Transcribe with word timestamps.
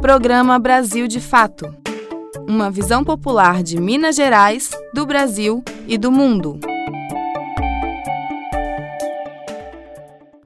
Programa 0.00 0.58
Brasil 0.58 1.06
de 1.06 1.20
Fato. 1.20 1.76
Uma 2.48 2.70
visão 2.70 3.04
popular 3.04 3.62
de 3.62 3.78
Minas 3.78 4.16
Gerais, 4.16 4.70
do 4.94 5.04
Brasil 5.04 5.62
e 5.86 5.98
do 5.98 6.10
mundo. 6.10 6.58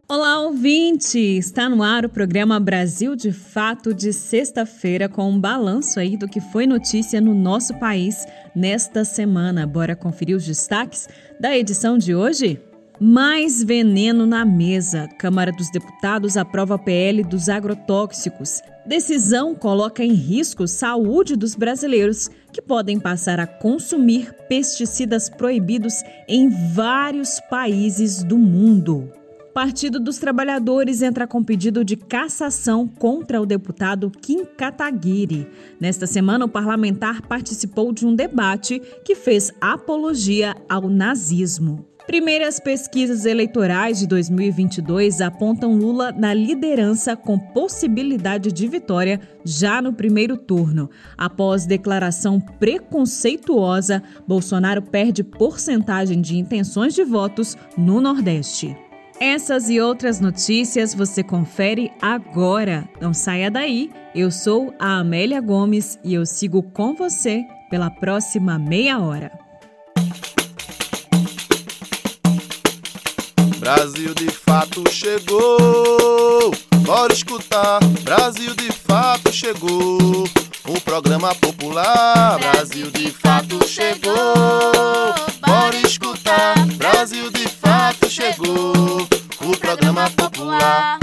Olá, 0.09 0.41
ouvinte! 0.41 1.21
Está 1.21 1.69
no 1.69 1.85
ar 1.85 2.05
o 2.05 2.09
programa 2.09 2.59
Brasil 2.59 3.15
de 3.15 3.31
Fato 3.31 3.95
de 3.95 4.13
sexta-feira 4.13 5.09
com 5.09 5.31
um 5.31 5.39
balanço 5.39 6.01
aí 6.01 6.17
do 6.17 6.27
que 6.27 6.41
foi 6.41 6.67
notícia 6.67 7.21
no 7.21 7.33
nosso 7.33 7.79
país 7.79 8.27
nesta 8.57 9.05
semana. 9.05 9.69
Bora 9.69 9.95
conferir 9.95 10.37
os 10.37 10.45
destaques 10.45 11.09
da 11.39 11.57
edição 11.57 11.97
de 11.97 12.13
hoje? 12.13 12.61
Mais 13.01 13.61
veneno 13.61 14.25
na 14.25 14.45
mesa. 14.45 15.09
Câmara 15.19 15.51
dos 15.51 15.69
Deputados 15.69 16.37
aprova 16.37 16.79
PL 16.79 17.25
dos 17.25 17.49
agrotóxicos. 17.49 18.63
Decisão 18.87 19.53
coloca 19.53 20.05
em 20.05 20.13
risco 20.13 20.63
a 20.63 20.69
saúde 20.69 21.35
dos 21.35 21.57
brasileiros, 21.57 22.31
que 22.53 22.63
podem 22.63 23.01
passar 23.01 23.41
a 23.41 23.49
consumir 23.49 24.33
pesticidas 24.49 25.29
proibidos 25.29 26.03
em 26.29 26.49
vários 26.49 27.41
países 27.51 28.23
do 28.23 28.39
mundo. 28.39 29.11
Partido 29.53 29.99
dos 29.99 30.19
Trabalhadores 30.19 31.03
entra 31.03 31.27
com 31.27 31.43
pedido 31.43 31.85
de 31.85 31.97
cassação 31.97 32.87
contra 32.87 33.41
o 33.41 33.47
deputado 33.47 34.11
Kim 34.11 34.45
Kataguiri. 34.45 35.49
Nesta 35.81 36.07
semana, 36.07 36.45
o 36.45 36.49
parlamentar 36.49 37.23
participou 37.23 37.93
de 37.93 38.07
um 38.07 38.15
debate 38.15 38.81
que 39.05 39.17
fez 39.17 39.53
apologia 39.61 40.57
ao 40.69 40.89
nazismo. 40.89 41.94
Primeiras 42.07 42.61
pesquisas 42.61 43.25
eleitorais 43.25 43.99
de 43.99 44.07
2022 44.07 45.23
apontam 45.23 45.75
Lula 45.75 46.13
na 46.13 46.35
liderança 46.35 47.17
com 47.17 47.39
possibilidade 47.39 48.53
de 48.53 48.69
vitória 48.69 49.19
já 49.43 49.81
no 49.81 49.91
primeiro 49.91 50.37
turno. 50.37 50.91
Após 51.17 51.65
declaração 51.65 52.39
preconceituosa, 52.39 54.03
Bolsonaro 54.29 54.83
perde 54.83 55.25
porcentagem 55.25 56.21
de 56.21 56.37
intenções 56.37 56.95
de 56.95 57.03
votos 57.03 57.57
no 57.77 58.03
Nordeste. 58.03 58.77
Essas 59.19 59.71
e 59.71 59.81
outras 59.81 60.21
notícias 60.21 60.95
você 60.95 61.23
confere 61.23 61.91
agora. 62.03 62.87
Não 63.01 63.15
saia 63.15 63.51
daí. 63.51 63.91
Eu 64.15 64.31
sou 64.31 64.75
a 64.79 64.99
Amélia 64.99 65.41
Gomes 65.41 65.99
e 66.05 66.13
eu 66.13 66.27
sigo 66.27 66.63
com 66.63 66.95
você 66.95 67.45
pela 67.71 67.89
próxima 67.91 68.59
meia 68.59 68.99
hora. 68.99 69.44
Brasil 73.65 74.13
de 74.13 74.29
fato 74.29 74.85
chegou. 74.91 76.53
Bora 76.83 77.15
escutar. 77.15 77.81
Brasil 78.03 78.55
de 78.55 78.71
fato 78.71 79.33
chegou. 79.33 80.25
O 80.69 80.81
programa 80.83 81.35
popular. 81.37 82.39
Brasil 82.41 82.91
de 82.91 83.11
fato 83.11 83.67
chegou. 83.67 84.15
Bora 85.41 85.77
escutar. 85.83 86.55
Brasil 86.77 87.31
de 87.31 87.49
fato 87.49 88.11
chegou. 88.11 89.09
O 89.41 89.57
programa 89.57 90.11
popular. 90.11 90.99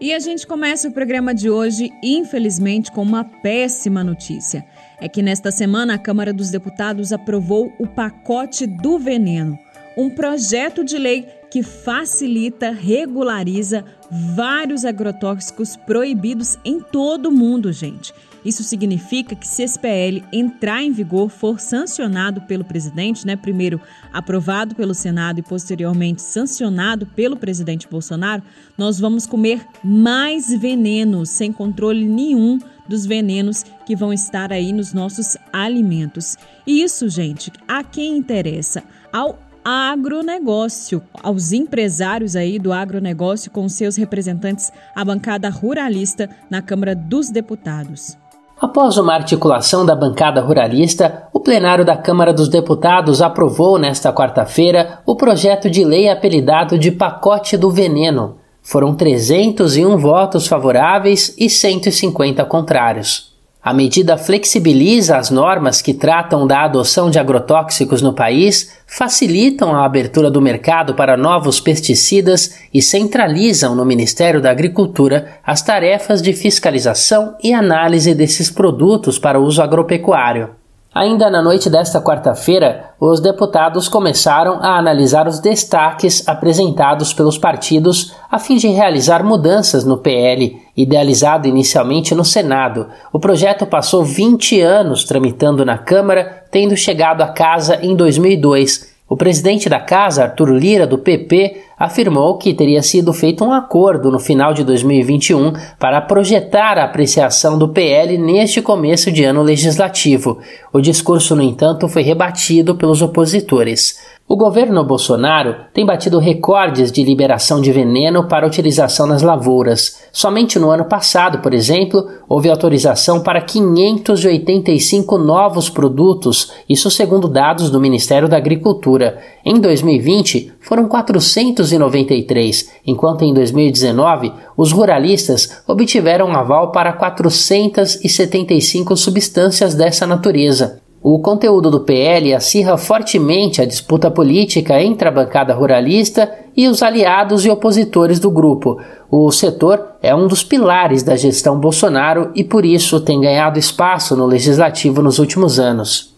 E 0.00 0.12
a 0.12 0.18
gente 0.18 0.48
começa 0.48 0.88
o 0.88 0.92
programa 0.92 1.32
de 1.32 1.48
hoje, 1.48 1.90
infelizmente, 2.02 2.90
com 2.90 3.02
uma 3.02 3.22
péssima 3.22 4.02
notícia. 4.02 4.64
É 5.00 5.08
que 5.08 5.22
nesta 5.22 5.52
semana 5.52 5.94
a 5.94 5.98
Câmara 5.98 6.32
dos 6.32 6.50
Deputados 6.50 7.12
aprovou 7.12 7.72
o 7.78 7.86
pacote 7.86 8.66
do 8.66 8.98
veneno 8.98 9.56
um 9.96 10.10
projeto 10.10 10.84
de 10.84 10.98
lei 10.98 11.28
que 11.50 11.62
facilita, 11.62 12.70
regulariza 12.70 13.84
vários 14.10 14.84
agrotóxicos 14.84 15.76
proibidos 15.76 16.58
em 16.64 16.80
todo 16.80 17.26
o 17.26 17.32
mundo, 17.32 17.72
gente. 17.72 18.14
Isso 18.44 18.64
significa 18.64 19.36
que 19.36 19.46
se 19.46 19.62
esse 19.62 19.78
PL 19.78 20.24
entrar 20.32 20.82
em 20.82 20.90
vigor, 20.90 21.28
for 21.28 21.60
sancionado 21.60 22.40
pelo 22.42 22.64
presidente, 22.64 23.26
né, 23.26 23.36
primeiro 23.36 23.80
aprovado 24.12 24.74
pelo 24.74 24.94
Senado 24.94 25.38
e 25.38 25.42
posteriormente 25.42 26.20
sancionado 26.22 27.06
pelo 27.06 27.36
presidente 27.36 27.86
Bolsonaro, 27.88 28.42
nós 28.76 28.98
vamos 28.98 29.26
comer 29.26 29.64
mais 29.84 30.48
venenos 30.48 31.28
sem 31.28 31.52
controle 31.52 32.04
nenhum 32.04 32.58
dos 32.88 33.06
venenos 33.06 33.64
que 33.86 33.94
vão 33.94 34.12
estar 34.12 34.52
aí 34.52 34.72
nos 34.72 34.92
nossos 34.92 35.36
alimentos. 35.52 36.36
E 36.66 36.82
isso, 36.82 37.08
gente, 37.08 37.52
a 37.68 37.84
quem 37.84 38.16
interessa? 38.16 38.82
Ao 39.12 39.38
agronegócio, 39.64 41.02
aos 41.22 41.52
empresários 41.52 42.34
aí 42.36 42.58
do 42.58 42.72
agronegócio 42.72 43.50
com 43.50 43.68
seus 43.68 43.96
representantes, 43.96 44.72
a 44.94 45.04
bancada 45.04 45.48
ruralista 45.48 46.28
na 46.50 46.60
Câmara 46.60 46.94
dos 46.94 47.30
Deputados. 47.30 48.16
Após 48.60 48.96
uma 48.96 49.14
articulação 49.14 49.84
da 49.84 49.96
bancada 49.96 50.40
ruralista, 50.40 51.28
o 51.32 51.40
plenário 51.40 51.84
da 51.84 51.96
Câmara 51.96 52.32
dos 52.32 52.48
Deputados 52.48 53.20
aprovou 53.20 53.76
nesta 53.76 54.12
quarta-feira 54.12 55.00
o 55.04 55.16
projeto 55.16 55.68
de 55.68 55.84
lei 55.84 56.08
apelidado 56.08 56.78
de 56.78 56.92
Pacote 56.92 57.56
do 57.56 57.70
Veneno. 57.70 58.36
Foram 58.62 58.94
301 58.94 59.96
votos 59.96 60.46
favoráveis 60.46 61.34
e 61.36 61.50
150 61.50 62.44
contrários. 62.44 63.31
A 63.64 63.72
medida 63.72 64.18
flexibiliza 64.18 65.16
as 65.16 65.30
normas 65.30 65.80
que 65.80 65.94
tratam 65.94 66.48
da 66.48 66.64
adoção 66.64 67.08
de 67.08 67.20
agrotóxicos 67.20 68.02
no 68.02 68.12
país, 68.12 68.72
facilitam 68.88 69.72
a 69.72 69.84
abertura 69.84 70.28
do 70.32 70.42
mercado 70.42 70.94
para 70.96 71.16
novos 71.16 71.60
pesticidas 71.60 72.56
e 72.74 72.82
centralizam 72.82 73.76
no 73.76 73.84
Ministério 73.84 74.40
da 74.40 74.50
Agricultura 74.50 75.38
as 75.44 75.62
tarefas 75.62 76.20
de 76.20 76.32
fiscalização 76.32 77.36
e 77.40 77.52
análise 77.52 78.12
desses 78.16 78.50
produtos 78.50 79.16
para 79.16 79.38
uso 79.38 79.62
agropecuário. 79.62 80.61
Ainda 80.94 81.30
na 81.30 81.40
noite 81.40 81.70
desta 81.70 82.02
quarta-feira, 82.02 82.90
os 83.00 83.18
deputados 83.18 83.88
começaram 83.88 84.58
a 84.60 84.76
analisar 84.76 85.26
os 85.26 85.40
destaques 85.40 86.22
apresentados 86.28 87.14
pelos 87.14 87.38
partidos 87.38 88.14
a 88.30 88.38
fim 88.38 88.56
de 88.56 88.68
realizar 88.68 89.24
mudanças 89.24 89.86
no 89.86 89.96
PL, 89.96 90.54
idealizado 90.76 91.48
inicialmente 91.48 92.14
no 92.14 92.26
Senado. 92.26 92.88
O 93.10 93.18
projeto 93.18 93.64
passou 93.64 94.04
20 94.04 94.60
anos 94.60 95.04
tramitando 95.04 95.64
na 95.64 95.78
Câmara, 95.78 96.44
tendo 96.50 96.76
chegado 96.76 97.22
à 97.22 97.28
casa 97.28 97.78
em 97.80 97.96
2002. 97.96 98.91
O 99.08 99.16
presidente 99.16 99.68
da 99.68 99.78
casa, 99.78 100.22
Arthur 100.22 100.50
Lira, 100.52 100.86
do 100.86 100.96
PP, 100.96 101.56
afirmou 101.78 102.38
que 102.38 102.54
teria 102.54 102.82
sido 102.82 103.12
feito 103.12 103.44
um 103.44 103.52
acordo 103.52 104.10
no 104.10 104.18
final 104.18 104.54
de 104.54 104.64
2021 104.64 105.52
para 105.78 106.00
projetar 106.00 106.78
a 106.78 106.84
apreciação 106.84 107.58
do 107.58 107.68
PL 107.68 108.16
neste 108.16 108.62
começo 108.62 109.10
de 109.10 109.24
ano 109.24 109.42
legislativo. 109.42 110.38
O 110.72 110.80
discurso, 110.80 111.36
no 111.36 111.42
entanto, 111.42 111.88
foi 111.88 112.02
rebatido 112.02 112.74
pelos 112.74 113.02
opositores. 113.02 113.98
O 114.28 114.36
governo 114.36 114.84
Bolsonaro 114.84 115.56
tem 115.74 115.84
batido 115.84 116.18
recordes 116.18 116.90
de 116.90 117.04
liberação 117.04 117.60
de 117.60 117.70
veneno 117.70 118.28
para 118.28 118.46
utilização 118.46 119.06
nas 119.06 119.20
lavouras. 119.20 120.04
Somente 120.10 120.58
no 120.58 120.70
ano 120.70 120.86
passado, 120.86 121.40
por 121.40 121.52
exemplo, 121.52 122.08
houve 122.28 122.48
autorização 122.48 123.20
para 123.20 123.42
585 123.42 125.18
novos 125.18 125.68
produtos, 125.68 126.52
isso 126.68 126.90
segundo 126.90 127.28
dados 127.28 127.68
do 127.68 127.80
Ministério 127.80 128.28
da 128.28 128.38
Agricultura. 128.38 129.18
Em 129.44 129.60
2020, 129.60 130.52
foram 130.60 130.88
493, 130.88 132.70
enquanto 132.86 133.24
em 133.24 133.34
2019 133.34 134.32
os 134.56 134.72
ruralistas 134.72 135.62
obtiveram 135.66 136.32
aval 136.32 136.70
para 136.70 136.92
475 136.92 138.96
substâncias 138.96 139.74
dessa 139.74 140.06
natureza. 140.06 140.81
O 141.04 141.18
conteúdo 141.18 141.68
do 141.68 141.80
PL 141.80 142.32
acirra 142.32 142.78
fortemente 142.78 143.60
a 143.60 143.64
disputa 143.64 144.08
política 144.08 144.80
entre 144.80 145.08
a 145.08 145.10
bancada 145.10 145.52
ruralista 145.52 146.32
e 146.56 146.68
os 146.68 146.80
aliados 146.80 147.44
e 147.44 147.50
opositores 147.50 148.20
do 148.20 148.30
grupo. 148.30 148.78
O 149.10 149.32
setor 149.32 149.96
é 150.00 150.14
um 150.14 150.28
dos 150.28 150.44
pilares 150.44 151.02
da 151.02 151.16
gestão 151.16 151.58
Bolsonaro 151.58 152.30
e 152.36 152.44
por 152.44 152.64
isso 152.64 153.00
tem 153.00 153.20
ganhado 153.20 153.58
espaço 153.58 154.14
no 154.16 154.26
legislativo 154.26 155.02
nos 155.02 155.18
últimos 155.18 155.58
anos. 155.58 156.11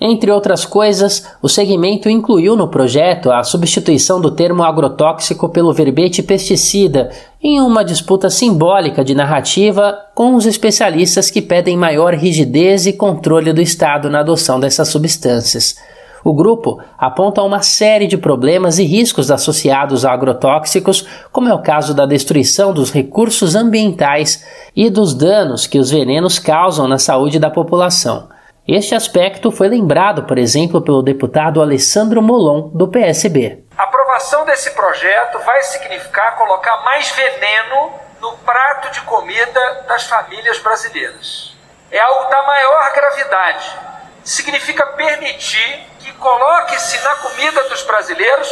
Entre 0.00 0.30
outras 0.30 0.64
coisas, 0.64 1.26
o 1.42 1.48
segmento 1.48 2.08
incluiu 2.08 2.56
no 2.56 2.68
projeto 2.68 3.30
a 3.30 3.42
substituição 3.42 4.18
do 4.18 4.30
termo 4.30 4.62
agrotóxico 4.62 5.46
pelo 5.50 5.74
verbete 5.74 6.22
pesticida, 6.22 7.10
em 7.42 7.60
uma 7.60 7.84
disputa 7.84 8.30
simbólica 8.30 9.04
de 9.04 9.14
narrativa 9.14 9.98
com 10.14 10.34
os 10.34 10.46
especialistas 10.46 11.30
que 11.30 11.42
pedem 11.42 11.76
maior 11.76 12.14
rigidez 12.14 12.86
e 12.86 12.94
controle 12.94 13.52
do 13.52 13.60
Estado 13.60 14.08
na 14.08 14.20
adoção 14.20 14.58
dessas 14.58 14.88
substâncias. 14.88 15.76
O 16.24 16.34
grupo 16.34 16.80
aponta 16.98 17.42
uma 17.42 17.62
série 17.62 18.06
de 18.06 18.16
problemas 18.16 18.78
e 18.78 18.84
riscos 18.84 19.30
associados 19.30 20.04
a 20.04 20.12
agrotóxicos, 20.12 21.06
como 21.30 21.48
é 21.48 21.54
o 21.54 21.62
caso 21.62 21.94
da 21.94 22.06
destruição 22.06 22.72
dos 22.72 22.90
recursos 22.90 23.54
ambientais 23.54 24.44
e 24.74 24.88
dos 24.88 25.14
danos 25.14 25.66
que 25.66 25.78
os 25.78 25.90
venenos 25.90 26.38
causam 26.38 26.88
na 26.88 26.98
saúde 26.98 27.38
da 27.38 27.50
população. 27.50 28.28
Este 28.72 28.94
aspecto 28.94 29.50
foi 29.50 29.66
lembrado, 29.66 30.22
por 30.22 30.38
exemplo, 30.38 30.80
pelo 30.80 31.02
deputado 31.02 31.60
Alessandro 31.60 32.22
Molon, 32.22 32.68
do 32.68 32.86
PSB. 32.86 33.64
A 33.76 33.82
aprovação 33.82 34.44
desse 34.44 34.70
projeto 34.70 35.40
vai 35.40 35.60
significar 35.64 36.36
colocar 36.36 36.76
mais 36.84 37.10
veneno 37.10 37.92
no 38.20 38.36
prato 38.36 38.92
de 38.92 39.00
comida 39.00 39.84
das 39.88 40.06
famílias 40.06 40.60
brasileiras. 40.60 41.52
É 41.90 41.98
algo 41.98 42.30
da 42.30 42.42
maior 42.44 42.92
gravidade. 42.92 43.76
Significa 44.22 44.86
permitir 44.86 45.86
que 45.98 46.12
coloque-se 46.12 46.96
na 47.02 47.16
comida 47.16 47.68
dos 47.70 47.82
brasileiros 47.82 48.48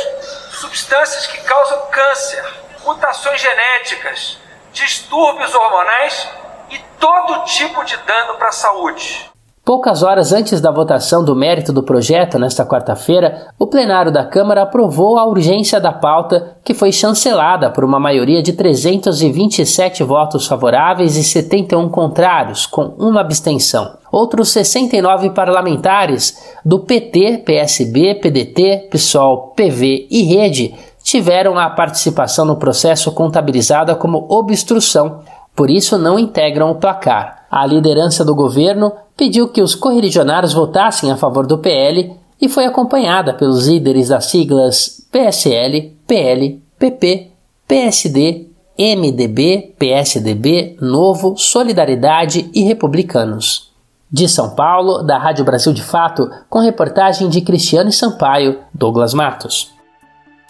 substâncias 0.50 1.28
que 1.28 1.44
causam 1.44 1.86
câncer, 1.92 2.44
mutações 2.84 3.40
genéticas, 3.40 4.40
distúrbios 4.72 5.54
hormonais 5.54 6.28
e 6.70 6.78
todo 6.98 7.44
tipo 7.44 7.84
de 7.84 7.96
dano 7.98 8.34
para 8.34 8.48
a 8.48 8.52
saúde. 8.52 9.30
Poucas 9.68 10.02
horas 10.02 10.32
antes 10.32 10.62
da 10.62 10.70
votação 10.70 11.22
do 11.22 11.36
mérito 11.36 11.74
do 11.74 11.82
projeto, 11.82 12.38
nesta 12.38 12.64
quarta-feira, 12.64 13.48
o 13.58 13.66
plenário 13.66 14.10
da 14.10 14.24
Câmara 14.24 14.62
aprovou 14.62 15.18
a 15.18 15.26
urgência 15.26 15.78
da 15.78 15.92
pauta, 15.92 16.56
que 16.64 16.72
foi 16.72 16.90
chancelada 16.90 17.70
por 17.70 17.84
uma 17.84 18.00
maioria 18.00 18.42
de 18.42 18.54
327 18.54 20.02
votos 20.02 20.46
favoráveis 20.46 21.16
e 21.16 21.22
71 21.22 21.90
contrários, 21.90 22.64
com 22.64 22.94
uma 22.96 23.20
abstenção. 23.20 23.98
Outros 24.10 24.48
69 24.52 25.34
parlamentares 25.34 26.56
do 26.64 26.78
PT, 26.78 27.42
PSB, 27.44 28.14
PDT, 28.22 28.88
PSOL, 28.90 29.52
PV 29.54 30.08
e 30.10 30.22
Rede 30.22 30.74
tiveram 31.02 31.58
a 31.58 31.68
participação 31.68 32.46
no 32.46 32.56
processo 32.56 33.12
contabilizada 33.12 33.94
como 33.94 34.26
obstrução, 34.30 35.20
por 35.54 35.68
isso 35.68 35.98
não 35.98 36.18
integram 36.18 36.70
o 36.70 36.76
placar. 36.76 37.46
A 37.50 37.66
liderança 37.66 38.24
do 38.24 38.34
governo 38.34 38.92
pediu 39.18 39.48
que 39.48 39.60
os 39.60 39.74
correligionários 39.74 40.52
votassem 40.52 41.10
a 41.10 41.16
favor 41.16 41.44
do 41.44 41.58
PL 41.58 42.16
e 42.40 42.48
foi 42.48 42.64
acompanhada 42.64 43.34
pelos 43.34 43.66
líderes 43.66 44.08
das 44.08 44.26
siglas 44.26 45.06
PSL, 45.10 45.96
PL, 46.06 46.62
PP, 46.78 47.32
PSD, 47.66 48.46
MDB, 48.78 49.74
PSDB, 49.76 50.76
Novo, 50.80 51.36
Solidariedade 51.36 52.48
e 52.54 52.62
Republicanos. 52.62 53.72
De 54.10 54.28
São 54.28 54.54
Paulo, 54.54 55.02
da 55.02 55.18
Rádio 55.18 55.44
Brasil 55.44 55.72
de 55.72 55.82
Fato, 55.82 56.30
com 56.48 56.60
reportagem 56.60 57.28
de 57.28 57.40
Cristiane 57.40 57.92
Sampaio, 57.92 58.60
Douglas 58.72 59.12
Matos. 59.12 59.72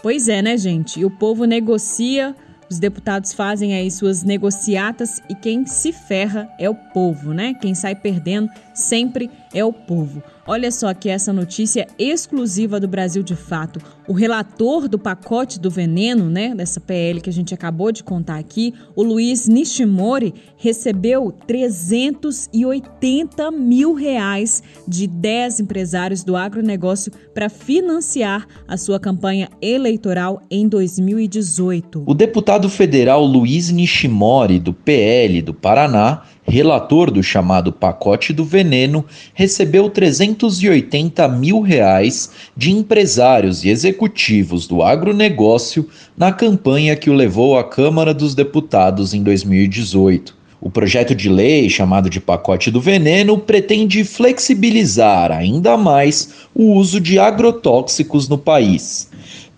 Pois 0.03 0.29
é, 0.29 0.43
né, 0.43 0.59
gente? 0.59 1.05
O 1.05 1.11
povo 1.11 1.47
negocia 1.47 2.37
os 2.71 2.79
deputados 2.79 3.33
fazem 3.33 3.75
aí 3.75 3.91
suas 3.91 4.23
negociatas 4.23 5.23
e 5.29 5.35
quem 5.35 5.67
se 5.67 5.93
ferra 5.93 6.49
é 6.59 6.69
o 6.69 6.75
povo, 6.75 7.33
né? 7.33 7.55
Quem 7.55 7.75
sai 7.75 7.95
perdendo 7.95 8.51
sempre 8.75 9.31
é 9.48 9.48
o 9.65 9.73
povo. 9.73 10.23
Olha 10.47 10.71
só 10.71 10.95
que 10.95 11.11
essa 11.11 11.33
notícia 11.33 11.87
exclusiva 11.99 12.81
do 12.81 12.89
Brasil 12.89 13.23
de 13.23 13.37
Fato. 13.37 13.79
O 14.09 14.15
relator 14.15 14.89
do 14.89 14.99
pacote 14.99 15.61
do 15.61 15.71
veneno, 15.71 16.31
né, 16.31 16.55
dessa 16.55 16.81
PL 16.81 17.21
que 17.21 17.29
a 17.29 17.33
gente 17.33 17.53
acabou 17.53 17.93
de 17.93 18.03
contar 18.03 18.39
aqui, 18.39 18.73
o 18.97 19.03
Luiz 19.03 19.47
Nishimori, 19.47 20.33
recebeu 20.57 21.31
380 21.47 23.51
mil 23.51 23.93
reais 23.93 24.63
de 24.87 25.07
10 25.07 25.61
empresários 25.61 26.25
do 26.25 26.35
agronegócio 26.35 27.13
para 27.35 27.51
financiar 27.51 28.47
a 28.67 28.79
sua 28.79 28.99
campanha 28.99 29.51
eleitoral 29.61 30.41
em 30.51 30.67
2018. 30.67 32.05
O 32.07 32.15
deputado 32.15 32.71
federal 32.71 33.23
Luiz 33.25 33.71
Nishimori, 33.71 34.59
do 34.59 34.73
PL 34.73 35.43
do 35.43 35.53
Paraná, 35.53 36.23
relator 36.49 37.11
do 37.11 37.23
chamado 37.23 37.73
pacote 37.73 38.33
do 38.33 38.45
veneno, 38.45 39.05
recebeu 39.35 39.91
380 39.91 41.29
mil 41.29 41.61
reais 41.61 42.31
de 42.57 42.71
empresários 42.71 43.65
e 43.65 43.69
executivos 43.69 44.67
do 44.67 44.83
agronegócio 44.83 45.89
na 46.17 46.33
campanha 46.33 46.97
que 46.97 47.11
o 47.11 47.15
levou 47.15 47.59
à 47.59 47.63
Câmara 47.63 48.15
dos 48.15 48.35
Deputados 48.35 49.13
em 49.13 49.23
2018. 49.23 50.39
O 50.61 50.69
projeto 50.71 51.15
de 51.15 51.29
lei, 51.29 51.71
chamado 51.71 52.11
de 52.11 52.21
Pacote 52.21 52.71
do 52.71 52.81
Veneno, 52.81 53.39
pretende 53.39 54.03
flexibilizar 54.03 55.31
ainda 55.31 55.77
mais 55.77 56.31
o 56.53 56.73
uso 56.73 57.01
de 57.01 57.17
agrotóxicos 57.17 58.29
no 58.29 58.37
país. 58.37 59.08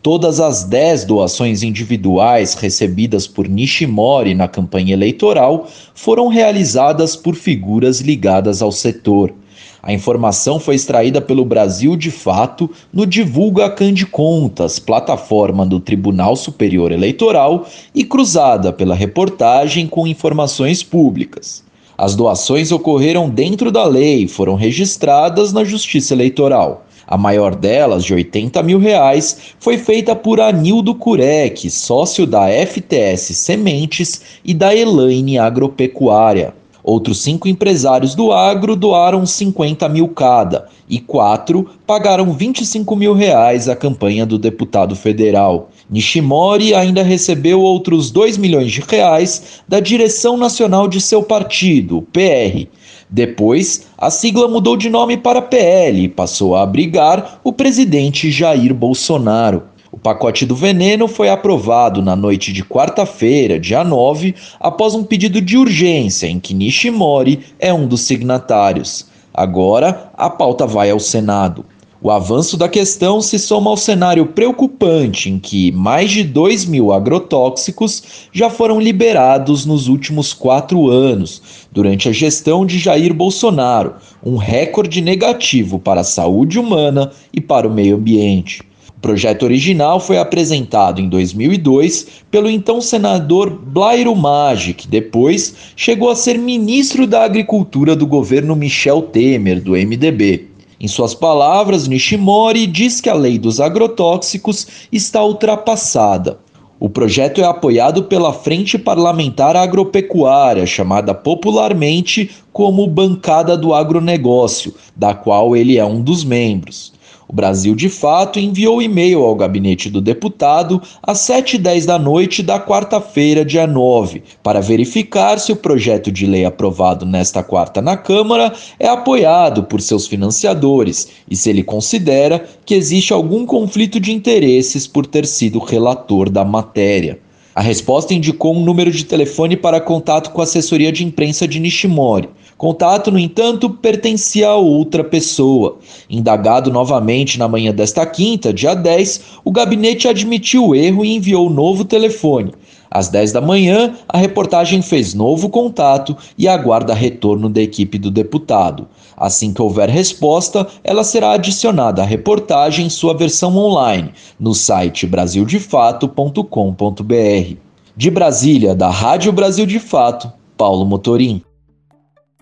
Todas 0.02 0.40
as 0.40 0.64
10 0.64 1.04
doações 1.04 1.62
individuais 1.62 2.54
recebidas 2.54 3.26
por 3.26 3.46
Nishimori 3.46 4.34
na 4.34 4.48
campanha 4.48 4.94
eleitoral 4.94 5.66
foram 5.94 6.28
realizadas 6.28 7.14
por 7.14 7.34
figuras 7.34 8.00
ligadas 8.00 8.62
ao 8.62 8.72
setor. 8.72 9.34
A 9.82 9.92
informação 9.92 10.58
foi 10.58 10.74
extraída 10.74 11.20
pelo 11.20 11.44
Brasil 11.44 11.96
de 11.96 12.10
Fato 12.10 12.70
no 12.90 13.04
Divulga 13.04 13.68
Cande 13.68 14.06
Contas, 14.06 14.78
plataforma 14.78 15.66
do 15.66 15.78
Tribunal 15.78 16.34
Superior 16.34 16.92
Eleitoral, 16.92 17.66
e 17.94 18.02
cruzada 18.02 18.72
pela 18.72 18.94
reportagem 18.94 19.86
com 19.86 20.06
informações 20.06 20.82
públicas. 20.82 21.62
As 21.96 22.16
doações 22.16 22.72
ocorreram 22.72 23.28
dentro 23.28 23.70
da 23.70 23.84
lei 23.84 24.24
e 24.24 24.28
foram 24.28 24.54
registradas 24.54 25.52
na 25.52 25.62
Justiça 25.62 26.14
Eleitoral. 26.14 26.86
A 27.10 27.18
maior 27.18 27.56
delas, 27.56 28.04
de 28.04 28.14
80 28.14 28.62
mil 28.62 28.78
reais, 28.78 29.36
foi 29.58 29.76
feita 29.76 30.14
por 30.14 30.40
Anildo 30.40 30.94
Curec, 30.94 31.68
sócio 31.68 32.24
da 32.24 32.46
FTS 32.46 33.34
Sementes 33.34 34.22
e 34.44 34.54
da 34.54 34.72
Elaine 34.72 35.36
Agropecuária. 35.36 36.54
Outros 36.90 37.22
cinco 37.22 37.46
empresários 37.46 38.16
do 38.16 38.32
agro 38.32 38.74
doaram 38.74 39.24
50 39.24 39.88
mil 39.88 40.08
cada 40.08 40.66
e 40.88 40.98
quatro 40.98 41.70
pagaram 41.86 42.32
25 42.32 42.96
mil 42.96 43.14
reais 43.14 43.68
à 43.68 43.76
campanha 43.76 44.26
do 44.26 44.36
deputado 44.36 44.96
federal. 44.96 45.70
Nishimori 45.88 46.74
ainda 46.74 47.04
recebeu 47.04 47.60
outros 47.60 48.10
2 48.10 48.36
milhões 48.38 48.72
de 48.72 48.80
reais 48.80 49.62
da 49.68 49.78
direção 49.78 50.36
nacional 50.36 50.88
de 50.88 51.00
seu 51.00 51.22
partido, 51.22 52.02
PR, 52.12 52.66
depois, 53.12 53.88
a 53.98 54.08
sigla 54.08 54.46
mudou 54.46 54.76
de 54.76 54.88
nome 54.88 55.16
para 55.16 55.42
PL 55.42 56.04
e 56.04 56.08
passou 56.08 56.54
a 56.54 56.62
abrigar 56.62 57.40
o 57.42 57.52
presidente 57.52 58.30
Jair 58.30 58.72
Bolsonaro. 58.72 59.64
Pacote 60.02 60.46
do 60.46 60.56
veneno 60.56 61.06
foi 61.06 61.28
aprovado 61.28 62.00
na 62.00 62.16
noite 62.16 62.54
de 62.54 62.64
quarta-feira, 62.64 63.60
dia 63.60 63.84
9, 63.84 64.34
após 64.58 64.94
um 64.94 65.04
pedido 65.04 65.42
de 65.42 65.58
urgência 65.58 66.26
em 66.26 66.40
que 66.40 66.54
Nishimori 66.54 67.40
é 67.58 67.72
um 67.74 67.86
dos 67.86 68.00
signatários. 68.00 69.06
Agora, 69.34 70.10
a 70.16 70.30
pauta 70.30 70.66
vai 70.66 70.90
ao 70.90 70.98
Senado. 70.98 71.66
O 72.02 72.10
avanço 72.10 72.56
da 72.56 72.66
questão 72.66 73.20
se 73.20 73.38
soma 73.38 73.68
ao 73.68 73.76
cenário 73.76 74.24
preocupante 74.24 75.28
em 75.28 75.38
que 75.38 75.70
mais 75.72 76.10
de 76.10 76.24
2 76.24 76.64
mil 76.64 76.94
agrotóxicos 76.94 78.28
já 78.32 78.48
foram 78.48 78.80
liberados 78.80 79.66
nos 79.66 79.86
últimos 79.86 80.32
quatro 80.32 80.88
anos, 80.88 81.42
durante 81.70 82.08
a 82.08 82.12
gestão 82.12 82.64
de 82.64 82.78
Jair 82.78 83.12
Bolsonaro, 83.12 83.96
um 84.24 84.38
recorde 84.38 85.02
negativo 85.02 85.78
para 85.78 86.00
a 86.00 86.04
saúde 86.04 86.58
humana 86.58 87.12
e 87.34 87.40
para 87.40 87.68
o 87.68 87.70
meio 87.70 87.96
ambiente. 87.96 88.69
O 89.00 89.08
projeto 89.10 89.44
original 89.44 89.98
foi 89.98 90.18
apresentado 90.18 91.00
em 91.00 91.08
2002 91.08 92.06
pelo 92.30 92.50
então 92.50 92.82
senador 92.82 93.48
Blairo 93.48 94.14
Maggi, 94.14 94.74
que 94.74 94.86
depois 94.86 95.54
chegou 95.74 96.10
a 96.10 96.14
ser 96.14 96.38
ministro 96.38 97.06
da 97.06 97.24
Agricultura 97.24 97.96
do 97.96 98.06
governo 98.06 98.54
Michel 98.54 99.00
Temer, 99.00 99.62
do 99.62 99.70
MDB. 99.72 100.48
Em 100.78 100.86
suas 100.86 101.14
palavras, 101.14 101.88
Nishimori 101.88 102.66
diz 102.66 103.00
que 103.00 103.08
a 103.08 103.14
lei 103.14 103.38
dos 103.38 103.58
agrotóxicos 103.58 104.66
está 104.92 105.24
ultrapassada. 105.24 106.38
O 106.78 106.90
projeto 106.90 107.40
é 107.40 107.44
apoiado 107.44 108.04
pela 108.04 108.34
Frente 108.34 108.76
Parlamentar 108.76 109.56
Agropecuária, 109.56 110.66
chamada 110.66 111.14
popularmente 111.14 112.30
como 112.52 112.86
Bancada 112.86 113.56
do 113.56 113.72
Agronegócio, 113.72 114.74
da 114.94 115.14
qual 115.14 115.56
ele 115.56 115.78
é 115.78 115.84
um 115.86 116.02
dos 116.02 116.22
membros. 116.22 116.99
O 117.30 117.32
Brasil, 117.32 117.76
de 117.76 117.88
fato, 117.88 118.40
enviou 118.40 118.82
e-mail 118.82 119.22
ao 119.22 119.36
gabinete 119.36 119.88
do 119.88 120.00
deputado 120.00 120.82
às 121.00 121.18
7h10 121.18 121.84
da 121.84 121.96
noite 121.96 122.42
da 122.42 122.58
quarta-feira, 122.58 123.44
dia 123.44 123.68
9, 123.68 124.24
para 124.42 124.60
verificar 124.60 125.38
se 125.38 125.52
o 125.52 125.56
projeto 125.56 126.10
de 126.10 126.26
lei 126.26 126.44
aprovado 126.44 127.06
nesta 127.06 127.40
quarta 127.40 127.80
na 127.80 127.96
Câmara 127.96 128.52
é 128.80 128.88
apoiado 128.88 129.62
por 129.62 129.80
seus 129.80 130.08
financiadores 130.08 131.06
e 131.30 131.36
se 131.36 131.48
ele 131.48 131.62
considera 131.62 132.44
que 132.66 132.74
existe 132.74 133.12
algum 133.12 133.46
conflito 133.46 134.00
de 134.00 134.10
interesses 134.10 134.88
por 134.88 135.06
ter 135.06 135.24
sido 135.24 135.60
relator 135.60 136.28
da 136.28 136.44
matéria. 136.44 137.20
A 137.54 137.62
resposta 137.62 138.12
indicou 138.12 138.56
um 138.56 138.64
número 138.64 138.90
de 138.90 139.04
telefone 139.04 139.56
para 139.56 139.80
contato 139.80 140.30
com 140.30 140.40
a 140.40 140.44
assessoria 140.44 140.90
de 140.90 141.04
imprensa 141.04 141.46
de 141.46 141.60
Nishimori. 141.60 142.28
Contato, 142.60 143.10
no 143.10 143.18
entanto, 143.18 143.70
pertencia 143.70 144.50
a 144.50 144.56
outra 144.56 145.02
pessoa. 145.02 145.78
Indagado 146.10 146.70
novamente 146.70 147.38
na 147.38 147.48
manhã 147.48 147.72
desta 147.72 148.04
quinta, 148.04 148.52
dia 148.52 148.74
10, 148.74 149.22
o 149.42 149.50
gabinete 149.50 150.06
admitiu 150.06 150.66
o 150.66 150.74
erro 150.74 151.02
e 151.02 151.16
enviou 151.16 151.48
novo 151.48 151.86
telefone. 151.86 152.52
Às 152.90 153.08
10 153.08 153.32
da 153.32 153.40
manhã, 153.40 153.94
a 154.06 154.18
reportagem 154.18 154.82
fez 154.82 155.14
novo 155.14 155.48
contato 155.48 156.14
e 156.36 156.46
aguarda 156.46 156.92
retorno 156.92 157.48
da 157.48 157.62
equipe 157.62 157.96
do 157.96 158.10
deputado. 158.10 158.86
Assim 159.16 159.54
que 159.54 159.62
houver 159.62 159.88
resposta, 159.88 160.66
ela 160.84 161.02
será 161.02 161.32
adicionada 161.32 162.02
à 162.02 162.04
reportagem 162.04 162.84
em 162.84 162.90
sua 162.90 163.14
versão 163.14 163.56
online 163.56 164.10
no 164.38 164.52
site 164.52 165.06
brasildefato.com.br. 165.06 167.56
De 167.96 168.10
Brasília, 168.10 168.74
da 168.74 168.90
Rádio 168.90 169.32
Brasil 169.32 169.64
de 169.64 169.78
Fato, 169.78 170.30
Paulo 170.58 170.84
Motorim. 170.84 171.42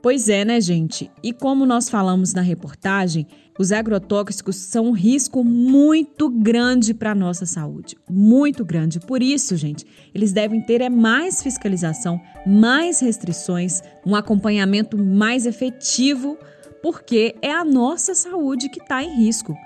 Pois 0.00 0.28
é, 0.28 0.44
né, 0.44 0.60
gente? 0.60 1.10
E 1.22 1.32
como 1.32 1.66
nós 1.66 1.88
falamos 1.88 2.32
na 2.32 2.40
reportagem, 2.40 3.26
os 3.58 3.72
agrotóxicos 3.72 4.54
são 4.54 4.86
um 4.86 4.92
risco 4.92 5.42
muito 5.42 6.30
grande 6.30 6.94
para 6.94 7.10
a 7.10 7.14
nossa 7.14 7.44
saúde. 7.44 7.96
Muito 8.08 8.64
grande. 8.64 9.00
Por 9.00 9.20
isso, 9.20 9.56
gente, 9.56 9.84
eles 10.14 10.32
devem 10.32 10.60
ter 10.60 10.80
é 10.80 10.88
mais 10.88 11.42
fiscalização, 11.42 12.20
mais 12.46 13.00
restrições, 13.00 13.82
um 14.06 14.14
acompanhamento 14.14 14.96
mais 14.96 15.44
efetivo, 15.44 16.38
porque 16.80 17.34
é 17.42 17.52
a 17.52 17.64
nossa 17.64 18.14
saúde 18.14 18.68
que 18.68 18.80
está 18.80 19.02
em 19.02 19.16
risco. 19.16 19.56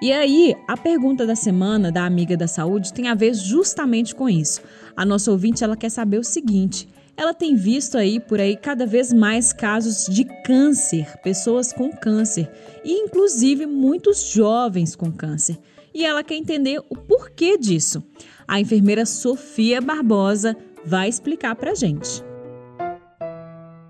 E 0.00 0.12
aí, 0.12 0.54
a 0.68 0.76
pergunta 0.76 1.26
da 1.26 1.34
semana 1.34 1.90
da 1.90 2.04
amiga 2.04 2.36
da 2.36 2.46
saúde 2.46 2.92
tem 2.92 3.08
a 3.08 3.14
ver 3.14 3.34
justamente 3.34 4.14
com 4.14 4.28
isso. 4.28 4.60
A 4.96 5.04
nossa 5.04 5.32
ouvinte 5.32 5.64
ela 5.64 5.76
quer 5.76 5.90
saber 5.90 6.18
o 6.18 6.24
seguinte: 6.24 6.88
ela 7.16 7.34
tem 7.34 7.54
visto 7.54 7.98
aí 7.98 8.18
por 8.18 8.40
aí 8.40 8.56
cada 8.56 8.86
vez 8.86 9.12
mais 9.12 9.52
casos 9.52 10.06
de 10.06 10.24
câncer, 10.42 11.18
pessoas 11.22 11.72
com 11.72 11.90
câncer 11.90 12.50
e 12.84 12.92
inclusive 12.92 13.66
muitos 13.66 14.30
jovens 14.32 14.96
com 14.96 15.12
câncer. 15.12 15.58
E 15.94 16.04
ela 16.06 16.24
quer 16.24 16.36
entender 16.36 16.80
o 16.88 16.96
porquê 16.96 17.58
disso. 17.58 18.02
A 18.48 18.58
enfermeira 18.58 19.04
Sofia 19.04 19.80
Barbosa 19.80 20.56
vai 20.84 21.08
explicar 21.08 21.54
pra 21.54 21.74
gente. 21.74 22.24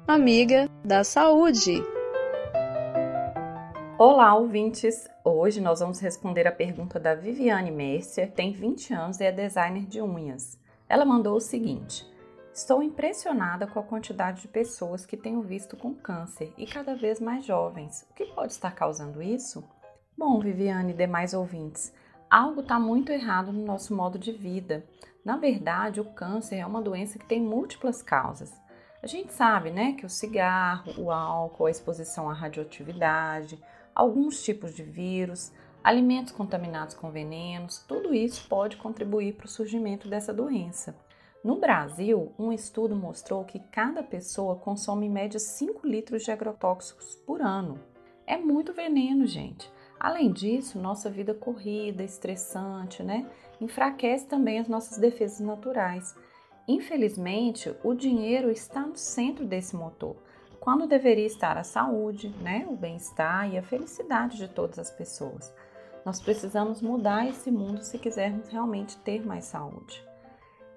Amiga 0.06 0.68
da 0.84 1.04
saúde. 1.04 1.82
Olá, 3.96 4.34
ouvintes! 4.34 5.08
Hoje 5.24 5.60
nós 5.60 5.78
vamos 5.78 6.00
responder 6.00 6.48
a 6.48 6.52
pergunta 6.52 6.98
da 6.98 7.14
Viviane 7.14 7.70
Mercer, 7.70 8.32
tem 8.32 8.52
20 8.52 8.92
anos 8.92 9.20
e 9.20 9.24
é 9.24 9.30
designer 9.30 9.86
de 9.86 10.02
unhas. 10.02 10.58
Ela 10.88 11.04
mandou 11.04 11.36
o 11.36 11.40
seguinte: 11.40 12.04
Estou 12.54 12.82
impressionada 12.82 13.66
com 13.66 13.80
a 13.80 13.82
quantidade 13.82 14.42
de 14.42 14.48
pessoas 14.48 15.06
que 15.06 15.16
tenho 15.16 15.40
visto 15.40 15.74
com 15.74 15.94
câncer 15.94 16.52
e 16.58 16.66
cada 16.66 16.94
vez 16.94 17.18
mais 17.18 17.46
jovens. 17.46 18.06
O 18.10 18.14
que 18.14 18.26
pode 18.26 18.52
estar 18.52 18.72
causando 18.72 19.22
isso? 19.22 19.66
Bom, 20.18 20.38
Viviane 20.38 20.92
e 20.92 20.96
demais 20.96 21.32
ouvintes, 21.32 21.94
algo 22.30 22.60
está 22.60 22.78
muito 22.78 23.10
errado 23.10 23.50
no 23.50 23.64
nosso 23.64 23.96
modo 23.96 24.18
de 24.18 24.32
vida. 24.32 24.84
Na 25.24 25.38
verdade, 25.38 25.98
o 25.98 26.12
câncer 26.12 26.56
é 26.56 26.66
uma 26.66 26.82
doença 26.82 27.18
que 27.18 27.24
tem 27.24 27.40
múltiplas 27.40 28.02
causas. 28.02 28.52
A 29.02 29.06
gente 29.06 29.32
sabe, 29.32 29.70
né, 29.70 29.94
que 29.94 30.04
o 30.04 30.10
cigarro, 30.10 30.92
o 30.98 31.10
álcool, 31.10 31.64
a 31.64 31.70
exposição 31.70 32.28
à 32.28 32.34
radioatividade, 32.34 33.58
alguns 33.94 34.42
tipos 34.42 34.74
de 34.74 34.82
vírus, 34.82 35.50
alimentos 35.82 36.32
contaminados 36.32 36.94
com 36.94 37.10
venenos, 37.10 37.78
tudo 37.88 38.12
isso 38.12 38.46
pode 38.46 38.76
contribuir 38.76 39.36
para 39.36 39.46
o 39.46 39.50
surgimento 39.50 40.06
dessa 40.06 40.34
doença. 40.34 40.94
No 41.44 41.56
Brasil, 41.56 42.32
um 42.38 42.52
estudo 42.52 42.94
mostrou 42.94 43.44
que 43.44 43.58
cada 43.58 44.00
pessoa 44.00 44.54
consome 44.54 45.06
em 45.06 45.10
média 45.10 45.40
5 45.40 45.84
litros 45.84 46.22
de 46.22 46.30
agrotóxicos 46.30 47.16
por 47.26 47.42
ano. 47.42 47.80
É 48.24 48.36
muito 48.36 48.72
veneno, 48.72 49.26
gente. 49.26 49.68
Além 49.98 50.32
disso, 50.32 50.78
nossa 50.78 51.10
vida 51.10 51.34
corrida, 51.34 52.04
estressante, 52.04 53.02
né? 53.02 53.28
Enfraquece 53.60 54.24
também 54.26 54.60
as 54.60 54.68
nossas 54.68 54.98
defesas 54.98 55.40
naturais. 55.40 56.14
Infelizmente, 56.68 57.74
o 57.82 57.92
dinheiro 57.92 58.48
está 58.48 58.86
no 58.86 58.96
centro 58.96 59.44
desse 59.44 59.74
motor, 59.74 60.14
quando 60.60 60.86
deveria 60.86 61.26
estar 61.26 61.58
a 61.58 61.64
saúde, 61.64 62.28
né? 62.40 62.64
O 62.70 62.76
bem-estar 62.76 63.52
e 63.52 63.58
a 63.58 63.64
felicidade 63.64 64.36
de 64.36 64.46
todas 64.46 64.78
as 64.78 64.92
pessoas. 64.92 65.52
Nós 66.04 66.20
precisamos 66.20 66.80
mudar 66.80 67.28
esse 67.28 67.50
mundo 67.50 67.82
se 67.82 67.98
quisermos 67.98 68.48
realmente 68.48 68.96
ter 68.98 69.26
mais 69.26 69.46
saúde. 69.46 70.11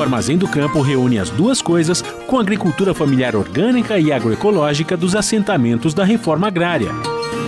o 0.00 0.02
Armazém 0.02 0.38
do 0.38 0.48
Campo 0.48 0.80
reúne 0.80 1.18
as 1.18 1.28
duas 1.28 1.60
coisas 1.60 2.02
com 2.26 2.38
a 2.38 2.40
agricultura 2.40 2.94
familiar 2.94 3.36
orgânica 3.36 3.98
e 3.98 4.10
agroecológica 4.10 4.96
dos 4.96 5.14
assentamentos 5.14 5.92
da 5.92 6.04
reforma 6.04 6.48
agrária. 6.48 6.90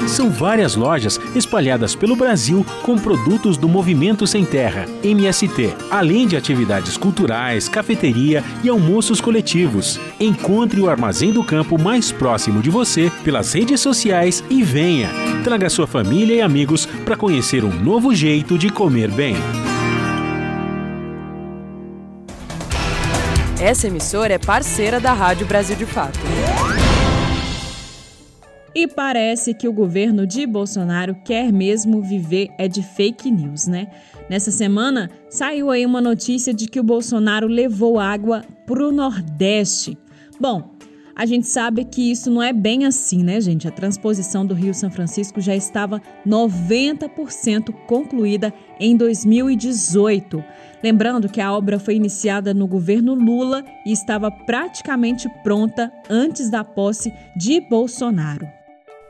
São 0.06 0.30
várias 0.30 0.74
lojas 0.74 1.18
espalhadas 1.34 1.94
pelo 1.94 2.14
Brasil 2.14 2.66
com 2.82 2.98
produtos 2.98 3.56
do 3.56 3.68
Movimento 3.68 4.26
Sem 4.26 4.44
Terra, 4.44 4.84
MST, 5.02 5.74
além 5.90 6.26
de 6.26 6.36
atividades 6.36 6.96
culturais, 6.96 7.68
cafeteria 7.68 8.44
e 8.62 8.68
almoços 8.68 9.20
coletivos. 9.20 9.98
Encontre 10.20 10.80
o 10.80 10.90
Armazém 10.90 11.32
do 11.32 11.44
Campo 11.44 11.80
mais 11.80 12.12
próximo 12.12 12.60
de 12.60 12.68
você 12.68 13.10
pelas 13.24 13.52
redes 13.54 13.80
sociais 13.80 14.44
e 14.50 14.62
venha. 14.62 15.08
Traga 15.42 15.70
sua 15.70 15.86
família 15.86 16.34
e 16.34 16.40
amigos 16.42 16.84
para 17.04 17.16
conhecer 17.16 17.64
um 17.64 17.72
novo 17.72 18.14
jeito 18.14 18.58
de 18.58 18.68
comer 18.68 19.10
bem. 19.10 19.36
Essa 23.62 23.86
emissora 23.86 24.34
é 24.34 24.38
parceira 24.38 24.98
da 24.98 25.12
Rádio 25.12 25.46
Brasil 25.46 25.76
de 25.76 25.86
Fato. 25.86 26.18
E 28.74 28.88
parece 28.88 29.54
que 29.54 29.68
o 29.68 29.72
governo 29.72 30.26
de 30.26 30.44
Bolsonaro 30.48 31.14
quer 31.24 31.52
mesmo 31.52 32.02
viver 32.02 32.48
é 32.58 32.66
de 32.66 32.82
fake 32.82 33.30
news, 33.30 33.68
né? 33.68 33.86
Nessa 34.28 34.50
semana 34.50 35.08
saiu 35.30 35.70
aí 35.70 35.86
uma 35.86 36.00
notícia 36.00 36.52
de 36.52 36.66
que 36.66 36.80
o 36.80 36.82
Bolsonaro 36.82 37.46
levou 37.46 38.00
água 38.00 38.44
para 38.66 38.84
o 38.84 38.90
Nordeste. 38.90 39.96
Bom, 40.40 40.72
a 41.14 41.24
gente 41.24 41.46
sabe 41.46 41.84
que 41.84 42.10
isso 42.10 42.32
não 42.32 42.42
é 42.42 42.52
bem 42.52 42.84
assim, 42.84 43.22
né, 43.22 43.40
gente? 43.40 43.68
A 43.68 43.70
transposição 43.70 44.44
do 44.44 44.54
Rio 44.54 44.74
São 44.74 44.90
Francisco 44.90 45.40
já 45.40 45.54
estava 45.54 46.02
90% 46.26 47.72
concluída 47.86 48.52
em 48.80 48.96
2018. 48.96 50.42
Lembrando 50.82 51.28
que 51.28 51.40
a 51.40 51.52
obra 51.52 51.78
foi 51.78 51.94
iniciada 51.94 52.52
no 52.52 52.66
governo 52.66 53.14
Lula 53.14 53.64
e 53.86 53.92
estava 53.92 54.30
praticamente 54.30 55.28
pronta 55.42 55.92
antes 56.10 56.50
da 56.50 56.64
posse 56.64 57.12
de 57.36 57.60
Bolsonaro. 57.60 58.46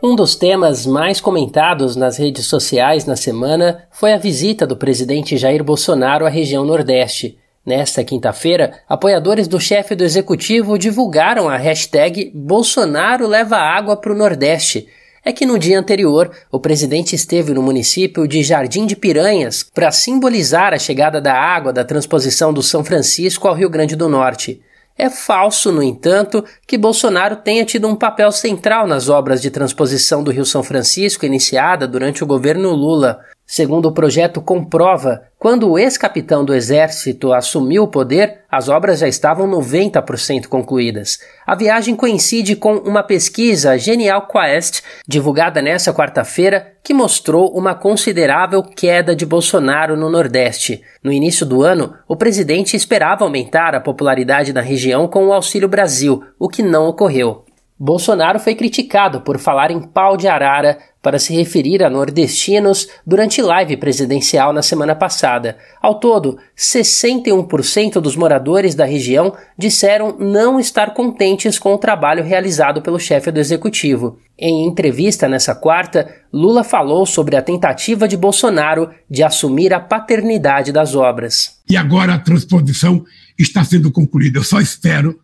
Um 0.05 0.17
dos 0.17 0.35
temas 0.35 0.85
mais 0.85 1.21
comentados 1.21 1.95
nas 1.95 2.19
redes 2.19 2.47
sociais 2.47 3.07
na 3.07 3.15
semana 3.15 3.85
foi 3.91 4.13
a 4.13 4.19
visita 4.19 4.67
do 4.67 4.77
presidente 4.77 5.37
Jair 5.37 5.63
Bolsonaro 5.63 6.27
à 6.27 6.29
região 6.29 6.65
Nordeste. 6.65 7.39
Nesta 7.65 8.03
quinta-feira, 8.03 8.81
apoiadores 8.89 9.47
do 9.47 9.61
chefe 9.61 9.95
do 9.95 10.03
executivo 10.03 10.77
divulgaram 10.77 11.49
a 11.49 11.57
hashtag 11.57 12.33
Bolsonaro 12.35 13.29
leva 13.29 13.57
água 13.57 13.97
para 13.97 14.13
o 14.13 14.17
Nordeste. 14.17 14.89
É 15.25 15.33
que 15.33 15.47
no 15.47 15.57
dia 15.57 15.79
anterior, 15.79 16.33
o 16.51 16.59
presidente 16.59 17.15
esteve 17.15 17.55
no 17.55 17.63
município 17.63 18.27
de 18.27 18.43
Jardim 18.43 18.87
de 18.87 18.97
Piranhas 18.97 19.63
para 19.63 19.93
simbolizar 19.93 20.75
a 20.75 20.79
chegada 20.79 21.21
da 21.21 21.33
água 21.33 21.73
da 21.73 21.85
transposição 21.85 22.53
do 22.53 22.61
São 22.61 22.83
Francisco 22.83 23.47
ao 23.47 23.55
Rio 23.55 23.71
Grande 23.71 23.95
do 23.95 24.09
Norte. 24.09 24.61
É 24.99 25.09
falso, 25.09 25.71
no 25.71 25.83
entanto, 25.83 26.45
que 26.67 26.77
Bolsonaro 26.77 27.37
tenha 27.37 27.65
tido 27.65 27.87
um 27.87 27.95
papel 27.95 28.33
central 28.33 28.87
nas 28.87 29.09
obras 29.09 29.41
de 29.41 29.49
transposição 29.51 30.25
do 30.25 30.33
Rio 30.33 30.45
São 30.45 30.63
Francisco 30.63 31.25
iniciada 31.25 31.87
durante 31.87 32.25
o 32.25 32.27
governo 32.27 32.73
Lula. 32.73 33.21
Segundo 33.55 33.85
o 33.85 33.93
projeto 33.93 34.41
comprova, 34.41 35.25
quando 35.39 35.71
o 35.71 35.79
ex-capitão 35.79 36.43
do 36.43 36.55
Exército 36.55 37.35
assumiu 37.35 37.83
o 37.83 37.87
poder, 37.87 38.45
as 38.51 38.71
obras 38.71 39.01
já 39.01 39.07
estavam 39.07 39.47
90% 39.47 40.47
concluídas. 40.47 41.19
A 41.47 41.55
viagem 41.55 41.95
coincide 41.95 42.57
com 42.57 42.77
uma 42.77 43.03
pesquisa 43.03 43.77
Genial 43.77 44.27
Quest, 44.27 44.81
divulgada 45.07 45.61
nesta 45.61 45.93
quarta-feira, 45.93 46.73
que 46.83 46.95
mostrou 46.95 47.55
uma 47.55 47.75
considerável 47.75 48.63
queda 48.63 49.15
de 49.15 49.27
Bolsonaro 49.27 49.99
no 49.99 50.09
Nordeste. 50.09 50.81
No 51.05 51.13
início 51.13 51.45
do 51.45 51.63
ano, 51.63 51.93
o 52.09 52.17
presidente 52.17 52.75
esperava 52.75 53.23
aumentar 53.23 53.75
a 53.75 53.81
popularidade 53.81 54.51
na 54.55 54.63
região 54.63 55.07
com 55.07 55.27
o 55.27 55.33
Auxílio 55.35 55.69
Brasil, 55.69 56.25
o 56.39 56.49
que 56.49 56.63
não 56.63 56.87
ocorreu. 56.87 57.45
Bolsonaro 57.79 58.39
foi 58.39 58.55
criticado 58.55 59.23
por 59.23 59.39
falar 59.39 59.73
em 59.73 59.83
pau 59.83 60.17
de 60.17 60.29
arara 60.29 60.79
para 61.03 61.19
se 61.19 61.35
referir 61.35 61.83
a 61.83 61.91
nordestinos 61.91 62.89
durante 63.05 63.43
live 63.43 63.77
presidencial 63.77 64.53
na 64.53 64.63
semana 64.63 64.95
passada. 64.95 65.59
Ao 65.83 65.99
todo, 65.99 66.39
61% 66.57 68.01
dos 68.01 68.15
moradores 68.15 68.77
da 68.77 68.85
região 68.85 69.35
disseram 69.59 70.17
não 70.19 70.61
estar 70.61 70.95
contentes 70.95 71.59
com 71.59 71.75
o 71.75 71.79
trabalho 71.79 72.23
realizado 72.23 72.81
pelo 72.81 73.01
chefe 73.01 73.33
do 73.33 73.41
executivo. 73.41 74.19
Em 74.39 74.67
entrevista 74.67 75.29
nessa 75.29 75.55
quarta, 75.55 76.09
Lula 76.33 76.63
falou 76.63 77.05
sobre 77.05 77.37
a 77.37 77.43
tentativa 77.43 78.07
de 78.07 78.17
Bolsonaro 78.17 78.91
de 79.11 79.23
assumir 79.23 79.75
a 79.75 79.81
paternidade 79.81 80.73
das 80.73 80.95
obras. 80.95 81.61
E 81.69 81.77
agora 81.77 82.15
a 82.15 82.19
transposição 82.19 83.05
está 83.39 83.65
sendo 83.65 83.91
concluída. 83.91 84.39
Eu 84.39 84.45
só 84.45 84.61
espero 84.61 85.19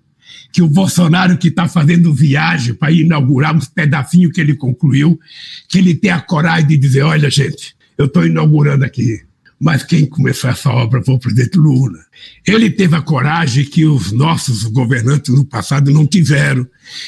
que 0.53 0.63
o 0.63 0.69
Bolsonaro 0.69 1.37
que 1.37 1.49
está 1.49 1.69
fazendo 1.69 2.13
viagem 2.13 2.75
para 2.75 2.93
inaugurar 2.93 3.55
uns 3.55 3.69
pedacinhos 3.69 4.33
que 4.33 4.41
ele 4.41 4.55
concluiu, 4.55 5.19
que 5.69 5.79
ele 5.79 5.95
tenha 5.95 6.17
a 6.17 6.21
coragem 6.21 6.69
de 6.69 6.79
dizer, 6.79 7.03
olha 7.03 7.31
gente, 7.31 7.77
eu 7.97 8.07
estou 8.07 8.27
inaugurando 8.27 8.85
aqui, 8.85 9.21
mas 9.61 9.83
quem 9.83 10.07
começou 10.07 10.49
essa 10.49 10.71
obra 10.71 11.03
foi 11.03 11.15
o 11.15 11.19
presidente 11.19 11.59
Lula. 11.59 11.99
Ele 12.47 12.71
teve 12.71 12.95
a 12.95 13.03
coragem 13.03 13.65
que 13.65 13.85
os 13.85 14.13
nossos 14.13 14.63
governantes 14.65 15.35
no 15.35 15.45
passado 15.45 15.91
não 15.91 16.07
tiveram. 16.07 16.67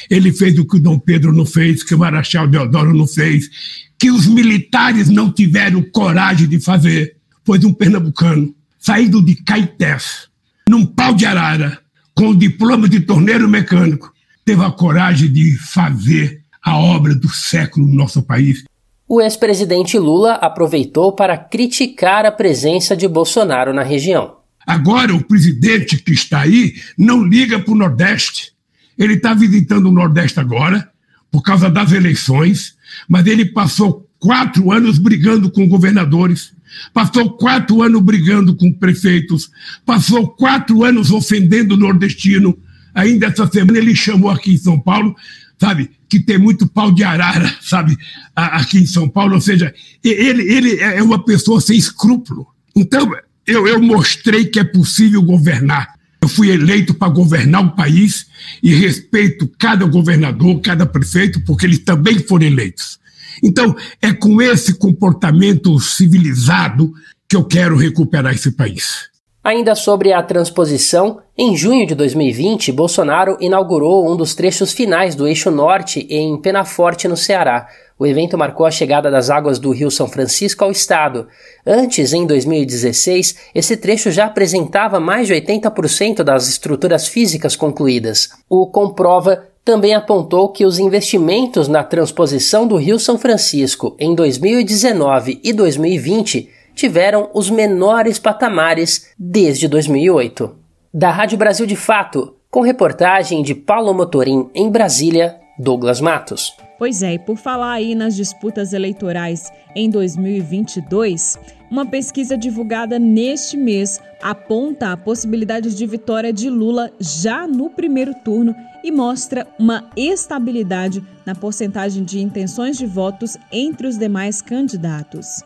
Ele 0.09 0.33
fez 0.33 0.59
o 0.59 0.65
que 0.65 0.75
o 0.75 0.79
Dom 0.79 0.99
Pedro 0.99 1.31
não 1.31 1.45
fez, 1.45 1.81
que 1.81 1.95
o 1.95 1.99
Marechal 1.99 2.47
Deodoro 2.47 2.93
não 2.93 3.07
fez, 3.07 3.49
que 3.97 4.11
os 4.11 4.27
militares 4.27 5.07
não 5.07 5.31
tiveram 5.31 5.81
coragem 5.81 6.47
de 6.47 6.59
fazer. 6.59 7.15
Pois 7.43 7.63
um 7.63 7.73
pernambucano, 7.73 8.53
saído 8.77 9.23
de 9.23 9.35
Caetés, 9.35 10.27
num 10.67 10.85
pau 10.85 11.13
de 11.13 11.25
arara, 11.25 11.79
com 12.15 12.29
o 12.29 12.35
diploma 12.35 12.87
de 12.87 12.99
torneiro 13.01 13.47
mecânico, 13.47 14.13
teve 14.45 14.63
a 14.63 14.71
coragem 14.71 15.31
de 15.31 15.57
fazer 15.57 16.41
a 16.63 16.77
obra 16.77 17.15
do 17.15 17.29
século 17.29 17.87
no 17.87 17.95
nosso 17.95 18.21
país. 18.21 18.63
O 19.07 19.21
ex-presidente 19.21 19.97
Lula 19.97 20.35
aproveitou 20.35 21.13
para 21.13 21.37
criticar 21.37 22.25
a 22.25 22.31
presença 22.31 22.95
de 22.95 23.07
Bolsonaro 23.07 23.73
na 23.73 23.83
região. 23.83 24.37
Agora, 24.65 25.13
o 25.13 25.23
presidente 25.23 25.97
que 25.97 26.13
está 26.13 26.41
aí 26.41 26.75
não 26.97 27.23
liga 27.23 27.59
para 27.59 27.73
o 27.73 27.77
Nordeste. 27.77 28.53
Ele 28.97 29.15
está 29.15 29.33
visitando 29.33 29.87
o 29.87 29.91
Nordeste 29.91 30.39
agora, 30.39 30.89
por 31.31 31.41
causa 31.41 31.69
das 31.69 31.91
eleições, 31.91 32.75
mas 33.07 33.25
ele 33.25 33.45
passou 33.45 34.07
quatro 34.21 34.71
anos 34.71 34.99
brigando 34.99 35.49
com 35.49 35.67
governadores, 35.67 36.53
passou 36.93 37.31
quatro 37.31 37.81
anos 37.81 38.01
brigando 38.03 38.55
com 38.55 38.71
prefeitos, 38.71 39.49
passou 39.83 40.27
quatro 40.27 40.83
anos 40.83 41.09
ofendendo 41.09 41.73
o 41.73 41.77
nordestino. 41.77 42.57
Ainda 42.93 43.27
essa 43.27 43.47
semana 43.47 43.79
ele 43.79 43.95
chamou 43.95 44.29
aqui 44.29 44.53
em 44.53 44.57
São 44.57 44.79
Paulo, 44.79 45.15
sabe, 45.59 45.89
que 46.07 46.19
tem 46.19 46.37
muito 46.37 46.67
pau 46.67 46.91
de 46.91 47.03
arara, 47.03 47.51
sabe, 47.61 47.97
aqui 48.35 48.77
em 48.77 48.85
São 48.85 49.09
Paulo. 49.09 49.33
Ou 49.33 49.41
seja, 49.41 49.73
ele, 50.03 50.43
ele 50.43 50.79
é 50.79 51.01
uma 51.01 51.25
pessoa 51.25 51.59
sem 51.59 51.75
escrúpulo. 51.75 52.45
Então, 52.75 53.11
eu, 53.47 53.67
eu 53.67 53.81
mostrei 53.81 54.45
que 54.45 54.59
é 54.59 54.63
possível 54.63 55.23
governar. 55.23 55.95
Eu 56.21 56.29
fui 56.29 56.51
eleito 56.51 56.93
para 56.93 57.11
governar 57.11 57.65
o 57.65 57.75
país 57.75 58.27
e 58.61 58.71
respeito 58.75 59.49
cada 59.57 59.83
governador, 59.87 60.61
cada 60.61 60.85
prefeito, 60.85 61.43
porque 61.43 61.65
eles 61.65 61.79
também 61.79 62.19
foram 62.19 62.45
eleitos. 62.45 63.00
Então, 63.43 63.75
é 64.01 64.13
com 64.13 64.41
esse 64.41 64.77
comportamento 64.77 65.79
civilizado 65.79 66.91
que 67.27 67.35
eu 67.35 67.43
quero 67.43 67.75
recuperar 67.77 68.33
esse 68.33 68.51
país. 68.51 69.09
Ainda 69.43 69.73
sobre 69.73 70.13
a 70.13 70.21
transposição, 70.21 71.19
em 71.35 71.57
junho 71.57 71.87
de 71.87 71.95
2020, 71.95 72.71
Bolsonaro 72.71 73.37
inaugurou 73.41 74.07
um 74.07 74.15
dos 74.15 74.35
trechos 74.35 74.71
finais 74.71 75.15
do 75.15 75.27
Eixo 75.27 75.49
Norte 75.49 76.05
em 76.11 76.39
Penaforte, 76.39 77.07
no 77.07 77.17
Ceará. 77.17 77.67
O 77.97 78.05
evento 78.05 78.37
marcou 78.37 78.67
a 78.67 78.71
chegada 78.71 79.09
das 79.09 79.31
águas 79.31 79.57
do 79.57 79.71
Rio 79.71 79.89
São 79.89 80.07
Francisco 80.07 80.63
ao 80.63 80.69
estado. 80.69 81.27
Antes, 81.65 82.13
em 82.13 82.27
2016, 82.27 83.35
esse 83.55 83.77
trecho 83.77 84.11
já 84.11 84.25
apresentava 84.25 84.99
mais 84.99 85.27
de 85.27 85.33
80% 85.33 86.21
das 86.21 86.47
estruturas 86.47 87.07
físicas 87.07 87.55
concluídas. 87.55 88.29
O 88.47 88.67
Comprova 88.67 89.47
também 89.63 89.93
apontou 89.93 90.49
que 90.49 90.65
os 90.65 90.79
investimentos 90.79 91.67
na 91.67 91.83
transposição 91.83 92.67
do 92.67 92.77
Rio 92.77 92.99
São 92.99 93.17
Francisco 93.17 93.95
em 93.99 94.15
2019 94.15 95.39
e 95.43 95.53
2020 95.53 96.49
tiveram 96.73 97.29
os 97.33 97.49
menores 97.49 98.17
patamares 98.17 99.11
desde 99.17 99.67
2008. 99.67 100.55
Da 100.93 101.11
Rádio 101.11 101.37
Brasil 101.37 101.65
de 101.65 101.75
Fato, 101.75 102.35
com 102.49 102.61
reportagem 102.61 103.43
de 103.43 103.53
Paulo 103.53 103.93
Motorim 103.93 104.49
em 104.53 104.69
Brasília, 104.69 105.37
Douglas 105.57 106.01
Matos. 106.01 106.53
Pois 106.79 107.03
é, 107.03 107.13
e 107.13 107.19
por 107.19 107.37
falar 107.37 107.73
aí 107.73 107.93
nas 107.93 108.15
disputas 108.15 108.73
eleitorais 108.73 109.51
em 109.75 109.87
2022, 109.89 111.37
uma 111.69 111.85
pesquisa 111.85 112.35
divulgada 112.35 112.97
neste 112.97 113.55
mês 113.55 114.01
aponta 114.21 114.91
a 114.91 114.97
possibilidade 114.97 115.75
de 115.75 115.85
vitória 115.85 116.33
de 116.33 116.49
Lula 116.49 116.91
já 116.99 117.47
no 117.47 117.69
primeiro 117.69 118.15
turno 118.15 118.55
e 118.83 118.91
mostra 118.91 119.47
uma 119.57 119.85
estabilidade 119.95 121.03
na 121.25 121.35
porcentagem 121.35 122.03
de 122.03 122.19
intenções 122.19 122.77
de 122.77 122.85
votos 122.85 123.37
entre 123.51 123.87
os 123.87 123.97
demais 123.97 124.41
candidatos. 124.41 125.43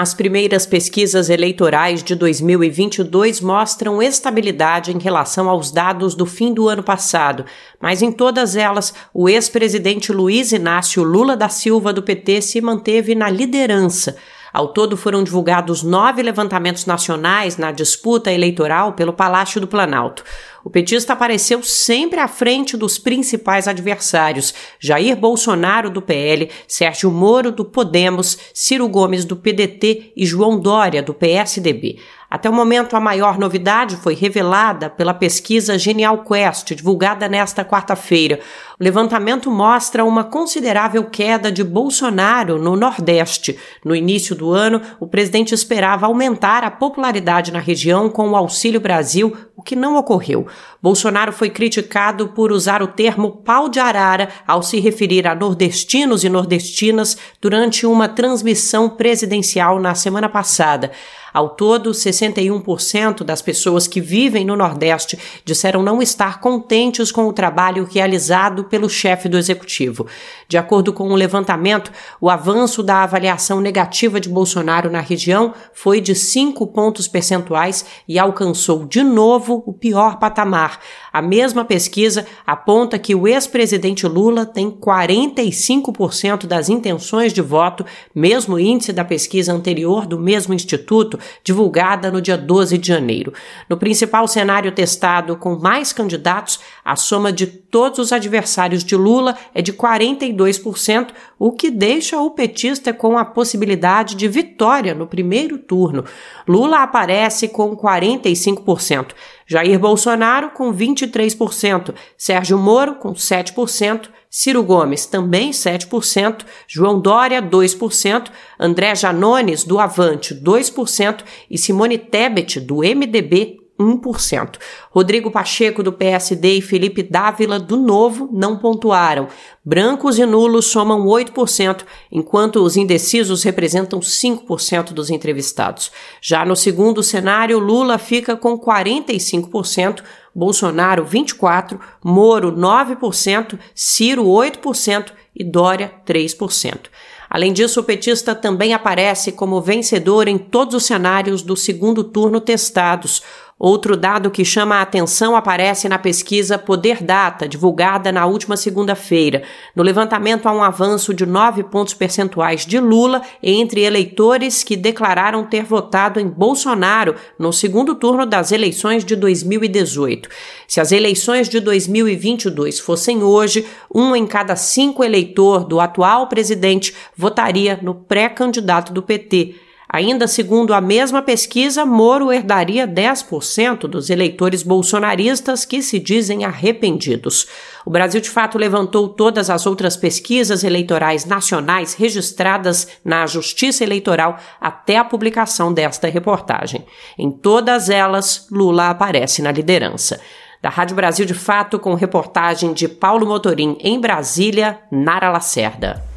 As 0.00 0.14
primeiras 0.14 0.64
pesquisas 0.64 1.28
eleitorais 1.28 2.04
de 2.04 2.14
2022 2.14 3.40
mostram 3.40 4.00
estabilidade 4.00 4.92
em 4.92 4.98
relação 5.00 5.48
aos 5.48 5.72
dados 5.72 6.14
do 6.14 6.24
fim 6.24 6.54
do 6.54 6.68
ano 6.68 6.84
passado, 6.84 7.44
mas 7.80 8.00
em 8.00 8.12
todas 8.12 8.54
elas, 8.54 8.94
o 9.12 9.28
ex-presidente 9.28 10.12
Luiz 10.12 10.52
Inácio 10.52 11.02
Lula 11.02 11.36
da 11.36 11.48
Silva 11.48 11.92
do 11.92 12.00
PT 12.00 12.42
se 12.42 12.60
manteve 12.60 13.16
na 13.16 13.28
liderança. 13.28 14.16
Ao 14.52 14.68
todo 14.68 14.96
foram 14.96 15.22
divulgados 15.22 15.82
nove 15.82 16.22
levantamentos 16.22 16.86
nacionais 16.86 17.56
na 17.56 17.70
disputa 17.72 18.32
eleitoral 18.32 18.92
pelo 18.92 19.12
Palácio 19.12 19.60
do 19.60 19.66
Planalto. 19.66 20.24
O 20.64 20.70
petista 20.70 21.12
apareceu 21.12 21.62
sempre 21.62 22.18
à 22.18 22.26
frente 22.26 22.76
dos 22.76 22.98
principais 22.98 23.68
adversários: 23.68 24.52
Jair 24.80 25.16
Bolsonaro 25.16 25.88
do 25.88 26.02
PL, 26.02 26.50
Sérgio 26.66 27.10
Moro 27.10 27.52
do 27.52 27.64
Podemos, 27.64 28.38
Ciro 28.52 28.88
Gomes 28.88 29.24
do 29.24 29.36
PDT 29.36 30.12
e 30.16 30.26
João 30.26 30.58
Dória 30.58 31.02
do 31.02 31.14
PSDB. 31.14 31.98
Até 32.30 32.50
o 32.50 32.52
momento, 32.52 32.94
a 32.94 33.00
maior 33.00 33.38
novidade 33.38 33.96
foi 33.96 34.14
revelada 34.14 34.90
pela 34.90 35.14
pesquisa 35.14 35.78
Genial 35.78 36.24
Quest, 36.24 36.74
divulgada 36.74 37.26
nesta 37.26 37.64
quarta-feira. 37.64 38.38
O 38.78 38.84
levantamento 38.84 39.50
mostra 39.50 40.04
uma 40.04 40.22
considerável 40.22 41.04
queda 41.04 41.50
de 41.50 41.64
Bolsonaro 41.64 42.58
no 42.58 42.76
Nordeste. 42.76 43.58
No 43.82 43.96
início 43.96 44.34
do 44.34 44.52
ano, 44.52 44.82
o 45.00 45.06
presidente 45.06 45.54
esperava 45.54 46.04
aumentar 46.04 46.64
a 46.64 46.70
popularidade 46.70 47.50
na 47.50 47.60
região 47.60 48.10
com 48.10 48.28
o 48.28 48.36
Auxílio 48.36 48.78
Brasil, 48.78 49.34
o 49.56 49.62
que 49.62 49.74
não 49.74 49.96
ocorreu. 49.96 50.46
Bolsonaro 50.82 51.32
foi 51.32 51.48
criticado 51.48 52.28
por 52.28 52.52
usar 52.52 52.82
o 52.82 52.88
termo 52.88 53.32
pau 53.38 53.70
de 53.70 53.80
arara 53.80 54.28
ao 54.46 54.62
se 54.62 54.78
referir 54.78 55.26
a 55.26 55.34
nordestinos 55.34 56.24
e 56.24 56.28
nordestinas 56.28 57.16
durante 57.40 57.86
uma 57.86 58.06
transmissão 58.06 58.88
presidencial 58.90 59.80
na 59.80 59.94
semana 59.94 60.28
passada. 60.28 60.92
Ao 61.38 61.50
todo, 61.50 61.92
61% 61.92 63.22
das 63.22 63.40
pessoas 63.40 63.86
que 63.86 64.00
vivem 64.00 64.44
no 64.44 64.56
Nordeste 64.56 65.16
disseram 65.44 65.84
não 65.84 66.02
estar 66.02 66.40
contentes 66.40 67.12
com 67.12 67.28
o 67.28 67.32
trabalho 67.32 67.88
realizado 67.88 68.64
pelo 68.64 68.88
chefe 68.88 69.28
do 69.28 69.38
executivo. 69.38 70.04
De 70.48 70.58
acordo 70.58 70.92
com 70.92 71.08
o 71.10 71.14
levantamento, 71.14 71.92
o 72.20 72.28
avanço 72.28 72.82
da 72.82 73.04
avaliação 73.04 73.60
negativa 73.60 74.18
de 74.18 74.28
Bolsonaro 74.28 74.90
na 74.90 74.98
região 74.98 75.54
foi 75.72 76.00
de 76.00 76.12
5 76.12 76.66
pontos 76.66 77.06
percentuais 77.06 77.86
e 78.08 78.18
alcançou 78.18 78.84
de 78.84 79.04
novo 79.04 79.62
o 79.64 79.72
pior 79.72 80.18
patamar. 80.18 80.80
A 81.12 81.22
mesma 81.22 81.64
pesquisa 81.64 82.26
aponta 82.44 82.98
que 82.98 83.14
o 83.14 83.28
ex-presidente 83.28 84.08
Lula 84.08 84.44
tem 84.44 84.72
45% 84.72 86.46
das 86.46 86.68
intenções 86.68 87.32
de 87.32 87.40
voto, 87.40 87.86
mesmo 88.12 88.58
índice 88.58 88.92
da 88.92 89.04
pesquisa 89.04 89.52
anterior 89.52 90.04
do 90.04 90.18
mesmo 90.18 90.52
instituto, 90.52 91.16
divulgada 91.42 92.10
no 92.10 92.20
dia 92.20 92.36
12 92.36 92.78
de 92.78 92.88
janeiro. 92.88 93.32
No 93.68 93.76
principal 93.76 94.26
cenário 94.28 94.72
testado 94.72 95.36
com 95.36 95.56
mais 95.56 95.92
candidatos, 95.92 96.60
a 96.84 96.96
soma 96.96 97.32
de 97.32 97.46
todos 97.46 97.98
os 97.98 98.12
adversários 98.12 98.82
de 98.84 98.96
Lula 98.96 99.36
é 99.54 99.60
de 99.60 99.72
42%, 99.72 101.08
o 101.38 101.52
que 101.52 101.70
deixa 101.70 102.18
o 102.18 102.30
petista 102.30 102.92
com 102.92 103.18
a 103.18 103.24
possibilidade 103.24 104.14
de 104.14 104.28
vitória 104.28 104.94
no 104.94 105.06
primeiro 105.06 105.58
turno. 105.58 106.04
Lula 106.46 106.82
aparece 106.82 107.48
com 107.48 107.76
45%, 107.76 109.08
Jair 109.46 109.78
Bolsonaro 109.78 110.50
com 110.50 110.72
23%, 110.72 111.94
Sérgio 112.16 112.58
Moro 112.58 112.96
com 112.96 113.12
7%, 113.12 114.08
Ciro 114.30 114.62
Gomes 114.62 115.06
também 115.06 115.50
7%, 115.50 116.44
João 116.66 117.00
Dória 117.00 117.42
2%, 117.42 118.30
André 118.60 118.94
Janones 118.94 119.64
do 119.64 119.78
Avante 119.78 120.34
2% 120.34 121.22
e 121.50 121.56
Simone 121.56 121.96
Tebet 121.96 122.60
do 122.60 122.76
MDB 122.78 123.58
1%. 123.78 124.56
Rodrigo 124.90 125.30
Pacheco, 125.30 125.82
do 125.82 125.92
PSD, 125.92 126.54
e 126.54 126.60
Felipe 126.60 127.02
Dávila, 127.02 127.60
do 127.60 127.76
Novo, 127.76 128.28
não 128.32 128.58
pontuaram. 128.58 129.28
Brancos 129.64 130.18
e 130.18 130.26
nulos 130.26 130.66
somam 130.66 131.04
8%, 131.06 131.84
enquanto 132.10 132.56
os 132.56 132.76
indecisos 132.76 133.44
representam 133.44 134.00
5% 134.00 134.92
dos 134.92 135.10
entrevistados. 135.10 135.92
Já 136.20 136.44
no 136.44 136.56
segundo 136.56 137.02
cenário, 137.02 137.58
Lula 137.58 137.98
fica 137.98 138.36
com 138.36 138.58
45%, 138.58 140.02
Bolsonaro 140.38 141.04
24%, 141.04 141.80
Moro 142.04 142.52
9%, 142.52 143.58
Ciro 143.74 144.24
8% 144.24 145.12
e 145.34 145.42
Dória 145.42 145.92
3%. 146.06 146.86
Além 147.28 147.52
disso, 147.52 147.80
o 147.80 147.84
petista 147.84 148.34
também 148.34 148.72
aparece 148.72 149.32
como 149.32 149.60
vencedor 149.60 150.28
em 150.28 150.38
todos 150.38 150.74
os 150.74 150.86
cenários 150.86 151.42
do 151.42 151.56
segundo 151.56 152.02
turno 152.04 152.40
testados. 152.40 153.22
Outro 153.58 153.96
dado 153.96 154.30
que 154.30 154.44
chama 154.44 154.76
a 154.76 154.82
atenção 154.82 155.34
aparece 155.34 155.88
na 155.88 155.98
pesquisa 155.98 156.56
Poder 156.56 157.02
Data, 157.02 157.48
divulgada 157.48 158.12
na 158.12 158.24
última 158.24 158.56
segunda-feira. 158.56 159.42
No 159.74 159.82
levantamento 159.82 160.46
há 160.46 160.52
um 160.52 160.62
avanço 160.62 161.12
de 161.12 161.26
9 161.26 161.64
pontos 161.64 161.92
percentuais 161.92 162.64
de 162.64 162.78
Lula 162.78 163.20
entre 163.42 163.80
eleitores 163.80 164.62
que 164.62 164.76
declararam 164.76 165.44
ter 165.44 165.64
votado 165.64 166.20
em 166.20 166.28
Bolsonaro 166.28 167.16
no 167.36 167.52
segundo 167.52 167.96
turno 167.96 168.24
das 168.24 168.52
eleições 168.52 169.04
de 169.04 169.16
2018. 169.16 170.28
Se 170.68 170.80
as 170.80 170.92
eleições 170.92 171.48
de 171.48 171.58
2022 171.58 172.78
fossem 172.78 173.24
hoje, 173.24 173.66
um 173.92 174.14
em 174.14 174.24
cada 174.24 174.54
cinco 174.54 175.02
eleitor 175.02 175.64
do 175.64 175.80
atual 175.80 176.28
presidente 176.28 176.94
votaria 177.16 177.76
no 177.82 177.92
pré-candidato 177.92 178.92
do 178.92 179.02
PT. 179.02 179.67
Ainda 179.90 180.28
segundo 180.28 180.74
a 180.74 180.82
mesma 180.82 181.22
pesquisa, 181.22 181.86
Moro 181.86 182.30
herdaria 182.30 182.86
10% 182.86 183.86
dos 183.88 184.10
eleitores 184.10 184.62
bolsonaristas 184.62 185.64
que 185.64 185.80
se 185.80 185.98
dizem 185.98 186.44
arrependidos. 186.44 187.46
O 187.86 187.90
Brasil 187.90 188.20
de 188.20 188.28
fato 188.28 188.58
levantou 188.58 189.08
todas 189.08 189.48
as 189.48 189.64
outras 189.64 189.96
pesquisas 189.96 190.62
eleitorais 190.62 191.24
nacionais 191.24 191.94
registradas 191.94 192.86
na 193.02 193.26
Justiça 193.26 193.82
Eleitoral 193.82 194.38
até 194.60 194.98
a 194.98 195.04
publicação 195.04 195.72
desta 195.72 196.06
reportagem. 196.06 196.84
Em 197.18 197.30
todas 197.30 197.88
elas, 197.88 198.46
Lula 198.50 198.90
aparece 198.90 199.40
na 199.40 199.50
liderança. 199.50 200.20
Da 200.60 200.68
Rádio 200.68 200.96
Brasil 200.96 201.24
de 201.24 201.34
Fato, 201.34 201.78
com 201.78 201.94
reportagem 201.94 202.74
de 202.74 202.88
Paulo 202.88 203.26
Motorim 203.26 203.78
em 203.80 203.98
Brasília, 203.98 204.80
Nara 204.90 205.30
Lacerda. 205.30 206.07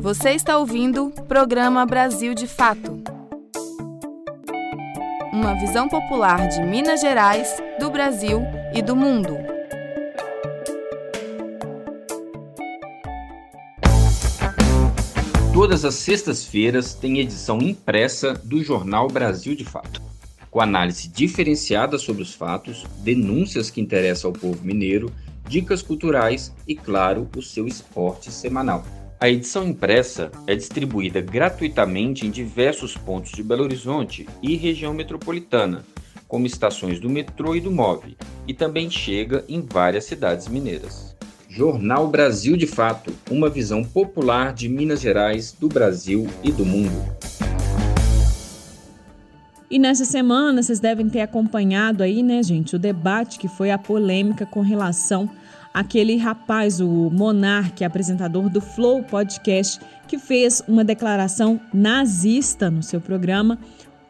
Você 0.00 0.30
está 0.30 0.56
ouvindo 0.56 1.08
o 1.08 1.22
programa 1.24 1.84
Brasil 1.84 2.32
de 2.32 2.46
Fato. 2.46 3.02
Uma 5.30 5.52
visão 5.60 5.90
popular 5.90 6.48
de 6.48 6.62
Minas 6.62 7.02
Gerais, 7.02 7.62
do 7.78 7.90
Brasil 7.90 8.40
e 8.74 8.80
do 8.80 8.96
mundo. 8.96 9.36
Todas 15.52 15.84
as 15.84 15.96
sextas-feiras 15.96 16.94
tem 16.94 17.18
edição 17.18 17.58
impressa 17.58 18.32
do 18.32 18.64
jornal 18.64 19.06
Brasil 19.06 19.54
de 19.54 19.66
Fato, 19.66 20.00
com 20.50 20.62
análise 20.62 21.08
diferenciada 21.08 21.98
sobre 21.98 22.22
os 22.22 22.32
fatos, 22.32 22.86
denúncias 23.00 23.68
que 23.68 23.82
interessam 23.82 24.30
ao 24.30 24.32
povo 24.32 24.64
mineiro, 24.64 25.12
dicas 25.46 25.82
culturais 25.82 26.54
e, 26.66 26.74
claro, 26.74 27.28
o 27.36 27.42
seu 27.42 27.66
esporte 27.66 28.32
semanal. 28.32 28.82
A 29.22 29.28
edição 29.28 29.68
impressa 29.68 30.30
é 30.46 30.56
distribuída 30.56 31.20
gratuitamente 31.20 32.26
em 32.26 32.30
diversos 32.30 32.96
pontos 32.96 33.32
de 33.32 33.42
Belo 33.42 33.64
Horizonte 33.64 34.26
e 34.42 34.56
região 34.56 34.94
metropolitana, 34.94 35.84
como 36.26 36.46
estações 36.46 36.98
do 36.98 37.10
metrô 37.10 37.54
e 37.54 37.60
do 37.60 37.70
MOV, 37.70 38.16
e 38.48 38.54
também 38.54 38.90
chega 38.90 39.44
em 39.46 39.60
várias 39.60 40.04
cidades 40.04 40.48
mineiras. 40.48 41.14
Jornal 41.50 42.08
Brasil 42.08 42.56
de 42.56 42.66
Fato, 42.66 43.12
uma 43.30 43.50
visão 43.50 43.84
popular 43.84 44.54
de 44.54 44.70
Minas 44.70 45.02
Gerais, 45.02 45.52
do 45.52 45.68
Brasil 45.68 46.26
e 46.42 46.50
do 46.50 46.64
mundo. 46.64 47.04
E 49.70 49.78
nessa 49.78 50.06
semana 50.06 50.62
vocês 50.62 50.80
devem 50.80 51.10
ter 51.10 51.20
acompanhado 51.20 52.02
aí, 52.02 52.22
né, 52.22 52.42
gente, 52.42 52.74
o 52.74 52.78
debate 52.78 53.38
que 53.38 53.48
foi 53.48 53.70
a 53.70 53.76
polêmica 53.76 54.46
com 54.46 54.62
relação 54.62 55.28
aquele 55.72 56.16
rapaz, 56.16 56.80
o 56.80 57.10
Monarque, 57.10 57.84
apresentador 57.84 58.48
do 58.48 58.60
Flow 58.60 59.02
Podcast, 59.02 59.80
que 60.06 60.18
fez 60.18 60.62
uma 60.66 60.84
declaração 60.84 61.60
nazista 61.72 62.70
no 62.70 62.82
seu 62.82 63.00
programa. 63.00 63.58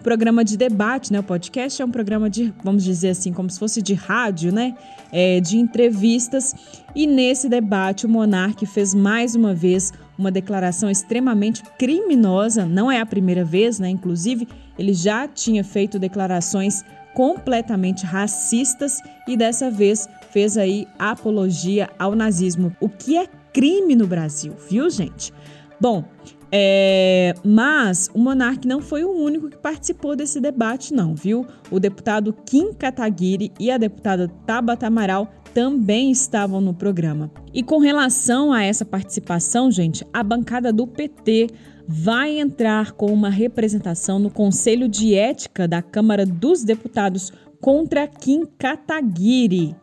Programa 0.03 0.43
de 0.43 0.57
debate, 0.57 1.13
né? 1.13 1.21
O 1.21 1.23
podcast 1.23 1.83
é 1.83 1.85
um 1.85 1.91
programa 1.91 2.31
de, 2.31 2.55
vamos 2.65 2.83
dizer 2.83 3.11
assim, 3.11 3.35
como 3.35 3.51
se 3.51 3.59
fosse 3.59 3.83
de 3.83 3.93
rádio, 3.93 4.51
né? 4.51 4.75
É, 5.13 5.41
de 5.41 5.59
entrevistas. 5.59 6.55
E 6.95 7.07
nesse 7.07 7.51
debate, 7.51 8.07
o 8.07 8.09
Monarque 8.09 8.65
fez 8.65 8.95
mais 8.95 9.35
uma 9.35 9.55
vez 9.55 9.93
uma 10.17 10.31
declaração 10.31 10.91
extremamente 10.91 11.63
criminosa. 11.79 12.65
Não 12.65 12.91
é 12.91 12.99
a 12.99 13.05
primeira 13.05 13.45
vez, 13.45 13.79
né? 13.79 13.91
Inclusive, 13.91 14.49
ele 14.79 14.95
já 14.95 15.29
tinha 15.29 15.63
feito 15.63 15.99
declarações 15.99 16.83
completamente 17.13 18.07
racistas 18.07 19.03
e 19.29 19.37
dessa 19.37 19.71
vez 19.71 20.09
fez 20.33 20.57
aí 20.57 20.87
apologia 20.99 21.89
ao 21.99 22.15
nazismo, 22.15 22.75
o 22.81 22.89
que 22.89 23.17
é 23.17 23.27
crime 23.53 23.95
no 23.95 24.07
Brasil, 24.07 24.55
viu, 24.69 24.89
gente? 24.89 25.33
Bom, 25.81 26.05
é, 26.53 27.33
mas 27.45 28.11
o 28.13 28.19
monarca 28.19 28.69
não 28.69 28.81
foi 28.81 29.05
o 29.05 29.11
único 29.11 29.49
que 29.49 29.57
participou 29.57 30.17
desse 30.17 30.41
debate, 30.41 30.93
não, 30.93 31.15
viu? 31.15 31.47
O 31.71 31.79
deputado 31.79 32.33
Kim 32.45 32.73
Kataguiri 32.73 33.53
e 33.59 33.71
a 33.71 33.79
deputada 33.79 34.29
Tabata 34.45 34.87
Amaral 34.87 35.31
também 35.55 36.11
estavam 36.11 36.61
no 36.61 36.75
programa. 36.75 37.31
E 37.53 37.63
com 37.63 37.79
relação 37.79 38.53
a 38.53 38.63
essa 38.63 38.85
participação, 38.85 39.71
gente, 39.71 40.05
a 40.13 40.23
bancada 40.23 40.73
do 40.73 40.87
PT 40.87 41.49
vai 41.87 42.39
entrar 42.39 42.93
com 42.93 43.07
uma 43.07 43.31
representação 43.31 44.19
no 44.19 44.31
Conselho 44.31 44.89
de 44.89 45.15
Ética 45.15 45.67
da 45.67 45.83
Câmara 45.83 46.25
dos 46.25 46.63
Deputados 46.63 47.33
contra 47.61 48.07
Kim 48.07 48.45
Kataguiri. 48.59 49.75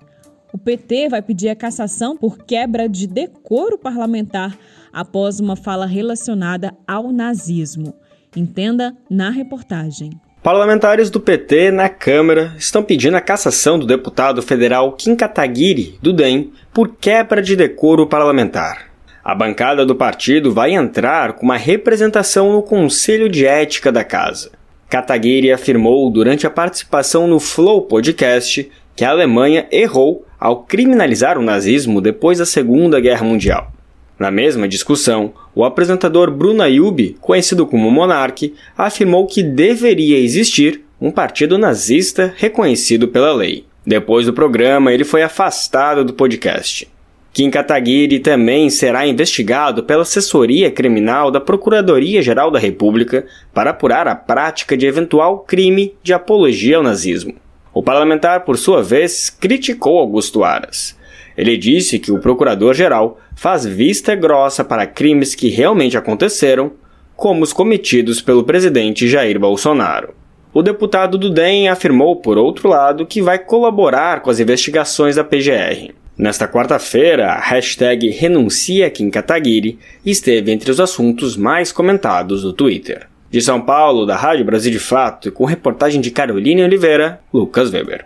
O 0.58 0.60
PT 0.60 1.10
vai 1.10 1.22
pedir 1.22 1.50
a 1.50 1.56
cassação 1.56 2.18
por 2.18 2.40
quebra 2.40 2.90
de 2.90 3.06
decoro 3.06 3.78
parlamentar 3.78 4.58
após 4.92 5.40
uma 5.40 5.56
fala 5.56 5.86
relacionada 5.86 6.74
ao 6.88 7.12
nazismo. 7.12 7.94
Entenda 8.36 8.98
na 9.08 9.30
reportagem. 9.30 10.20
Parlamentares 10.42 11.12
do 11.12 11.20
PT 11.20 11.70
na 11.70 11.88
Câmara 11.90 12.56
estão 12.58 12.82
pedindo 12.82 13.16
a 13.16 13.22
cassação 13.22 13.78
do 13.78 13.86
deputado 13.86 14.42
federal 14.42 14.94
Kim 14.94 15.16
Kataguiri, 15.16 16.00
do 16.02 16.12
DEM, 16.12 16.52
por 16.74 16.96
quebra 16.96 17.40
de 17.40 17.56
decoro 17.56 18.08
parlamentar. 18.08 18.88
A 19.24 19.36
bancada 19.36 19.86
do 19.86 19.94
partido 19.94 20.52
vai 20.52 20.74
entrar 20.74 21.34
com 21.34 21.46
uma 21.46 21.58
representação 21.58 22.52
no 22.52 22.64
Conselho 22.64 23.30
de 23.30 23.46
Ética 23.46 23.92
da 23.92 24.04
Casa. 24.04 24.50
Kataguiri 24.90 25.52
afirmou 25.52 26.10
durante 26.10 26.48
a 26.48 26.50
participação 26.50 27.28
no 27.28 27.40
Flow 27.40 27.84
Podcast 27.84 28.72
que 28.98 29.06
a 29.06 29.12
Alemanha 29.12 29.68
errou 29.72 30.26
ao 30.40 30.64
criminalizar 30.64 31.38
o 31.38 31.44
nazismo 31.44 32.02
depois 32.02 32.40
da 32.40 32.48
Segunda 32.48 33.00
Guerra 33.00 33.24
Mundial. 33.24 33.72
Na 34.18 34.32
mesma 34.32 34.68
discussão, 34.68 35.34
o 35.54 35.64
apresentador 35.64 36.32
Bruno 36.32 36.64
Ayub, 36.64 37.16
conhecido 37.22 37.68
como 37.68 37.92
Monarque, 37.92 38.56
afirmou 38.76 39.28
que 39.28 39.44
deveria 39.44 40.18
existir 40.18 40.82
um 41.00 41.12
partido 41.12 41.60
nazista 41.60 42.34
reconhecido 42.38 43.08
pela 43.08 43.32
lei. 43.32 43.66
Depois 43.86 44.26
do 44.26 44.34
programa, 44.34 44.92
ele 44.92 45.04
foi 45.04 45.22
afastado 45.22 46.04
do 46.04 46.14
podcast. 46.14 46.88
Kim 47.32 47.52
Kataguiri 47.52 48.20
também 48.20 48.68
será 48.72 49.06
investigado 49.06 49.84
pela 49.84 50.02
assessoria 50.02 50.72
criminal 50.72 51.30
da 51.30 51.40
Procuradoria-Geral 51.40 52.50
da 52.50 52.58
República 52.58 53.28
para 53.54 53.70
apurar 53.70 54.08
a 54.08 54.16
prática 54.16 54.76
de 54.76 54.88
eventual 54.88 55.42
crime 55.42 55.94
de 56.02 56.14
apologia 56.14 56.78
ao 56.78 56.84
nazismo. 56.84 57.36
O 57.78 57.84
parlamentar, 57.84 58.44
por 58.44 58.58
sua 58.58 58.82
vez, 58.82 59.30
criticou 59.30 60.00
Augusto 60.00 60.44
Aras. 60.44 60.98
Ele 61.38 61.56
disse 61.56 62.00
que 62.00 62.12
o 62.12 62.18
procurador-geral 62.18 63.20
faz 63.36 63.68
vista 63.68 64.16
grossa 64.16 64.64
para 64.64 64.88
crimes 64.88 65.36
que 65.36 65.50
realmente 65.50 65.96
aconteceram, 65.96 66.72
como 67.16 67.44
os 67.44 67.54
cometidos 67.54 68.20
pelo 68.20 68.44
presidente 68.44 69.08
Jair 69.08 69.40
Bolsonaro. 69.40 70.16
O 70.52 70.64
deputado 70.64 71.20
do 71.20 71.30
DEM 71.30 71.70
afirmou, 71.70 72.16
por 72.16 72.36
outro 72.36 72.68
lado, 72.68 73.06
que 73.06 73.22
vai 73.22 73.38
colaborar 73.38 74.22
com 74.22 74.32
as 74.32 74.40
investigações 74.40 75.16
da 75.16 75.24
PGR. 75.24 75.94
Nesta 76.18 76.48
quarta-feira, 76.48 77.28
a 77.28 77.40
hashtag 77.40 78.10
Renuncia 78.10 78.90
Kim 78.90 79.12
Kataguiri 79.12 79.78
esteve 80.04 80.52
entre 80.52 80.72
os 80.72 80.80
assuntos 80.80 81.38
mais 81.38 81.72
comentados 81.72 82.42
do 82.42 82.54
Twitter. 82.54 83.08
De 83.30 83.42
São 83.42 83.62
Paulo, 83.62 84.06
da 84.06 84.16
Rádio 84.16 84.46
Brasil 84.46 84.72
de 84.72 84.80
Fato, 84.80 85.32
com 85.32 85.46
reportagem 85.46 86.00
de 86.00 86.12
Caroline 86.12 86.64
Oliveira, 86.64 87.20
Lucas 87.34 87.72
Weber. 87.72 88.06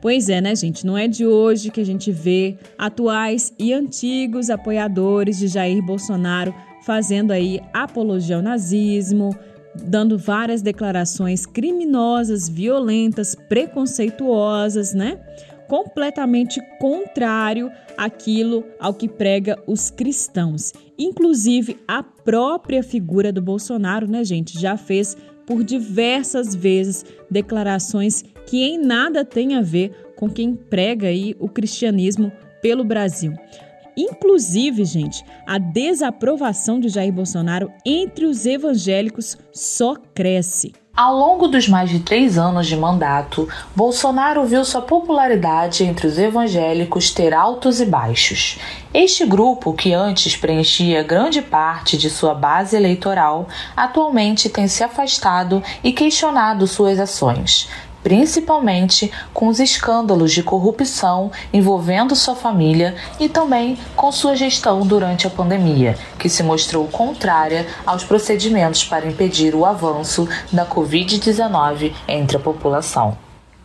Pois 0.00 0.28
é, 0.28 0.40
né, 0.40 0.54
gente? 0.54 0.86
Não 0.86 0.96
é 0.96 1.08
de 1.08 1.26
hoje 1.26 1.70
que 1.70 1.80
a 1.80 1.84
gente 1.84 2.12
vê 2.12 2.56
atuais 2.76 3.52
e 3.58 3.72
antigos 3.72 4.48
apoiadores 4.48 5.38
de 5.38 5.48
Jair 5.48 5.82
Bolsonaro 5.82 6.54
fazendo 6.84 7.32
aí 7.32 7.60
apologia 7.72 8.36
ao 8.36 8.42
nazismo, 8.42 9.36
dando 9.74 10.16
várias 10.16 10.62
declarações 10.62 11.44
criminosas, 11.44 12.48
violentas, 12.48 13.34
preconceituosas, 13.34 14.94
né? 14.94 15.18
Completamente 15.68 16.60
contrário 16.80 17.70
àquilo 17.96 18.64
ao 18.80 18.94
que 18.94 19.08
prega 19.08 19.62
os 19.66 19.90
cristãos. 19.90 20.72
Inclusive, 20.98 21.78
a 21.86 22.02
própria 22.02 22.82
figura 22.82 23.30
do 23.30 23.42
Bolsonaro, 23.42 24.08
né, 24.08 24.24
gente, 24.24 24.58
já 24.58 24.76
fez 24.76 25.16
por 25.46 25.62
diversas 25.62 26.54
vezes 26.54 27.04
declarações 27.30 28.24
que 28.46 28.62
em 28.64 28.78
nada 28.78 29.24
têm 29.24 29.54
a 29.54 29.62
ver 29.62 30.12
com 30.16 30.28
quem 30.28 30.54
prega 30.54 31.08
aí 31.08 31.36
o 31.38 31.48
cristianismo 31.48 32.32
pelo 32.60 32.82
Brasil. 32.82 33.32
Inclusive, 33.96 34.84
gente, 34.84 35.24
a 35.46 35.58
desaprovação 35.58 36.78
de 36.78 36.88
Jair 36.88 37.12
Bolsonaro 37.12 37.72
entre 37.84 38.26
os 38.26 38.46
evangélicos 38.46 39.36
só 39.52 39.96
cresce. 40.14 40.72
Ao 40.98 41.16
longo 41.16 41.46
dos 41.46 41.68
mais 41.68 41.88
de 41.90 42.00
três 42.00 42.36
anos 42.36 42.66
de 42.66 42.76
mandato, 42.76 43.48
Bolsonaro 43.72 44.44
viu 44.44 44.64
sua 44.64 44.82
popularidade 44.82 45.84
entre 45.84 46.08
os 46.08 46.18
evangélicos 46.18 47.12
ter 47.12 47.32
altos 47.32 47.80
e 47.80 47.86
baixos. 47.86 48.58
Este 48.92 49.24
grupo, 49.24 49.72
que 49.74 49.94
antes 49.94 50.34
preenchia 50.34 51.04
grande 51.04 51.40
parte 51.40 51.96
de 51.96 52.10
sua 52.10 52.34
base 52.34 52.74
eleitoral, 52.74 53.46
atualmente 53.76 54.48
tem 54.48 54.66
se 54.66 54.82
afastado 54.82 55.62
e 55.84 55.92
questionado 55.92 56.66
suas 56.66 56.98
ações 56.98 57.68
principalmente 58.02 59.10
com 59.32 59.48
os 59.48 59.60
escândalos 59.60 60.32
de 60.32 60.42
corrupção 60.42 61.30
envolvendo 61.52 62.16
sua 62.16 62.34
família 62.34 62.94
e 63.18 63.28
também 63.28 63.78
com 63.96 64.10
sua 64.12 64.34
gestão 64.34 64.86
durante 64.86 65.26
a 65.26 65.30
pandemia, 65.30 65.96
que 66.18 66.28
se 66.28 66.42
mostrou 66.42 66.86
contrária 66.86 67.66
aos 67.84 68.04
procedimentos 68.04 68.84
para 68.84 69.06
impedir 69.06 69.54
o 69.54 69.64
avanço 69.64 70.28
da 70.52 70.66
Covid-19 70.66 71.92
entre 72.06 72.36
a 72.36 72.40
população. 72.40 73.16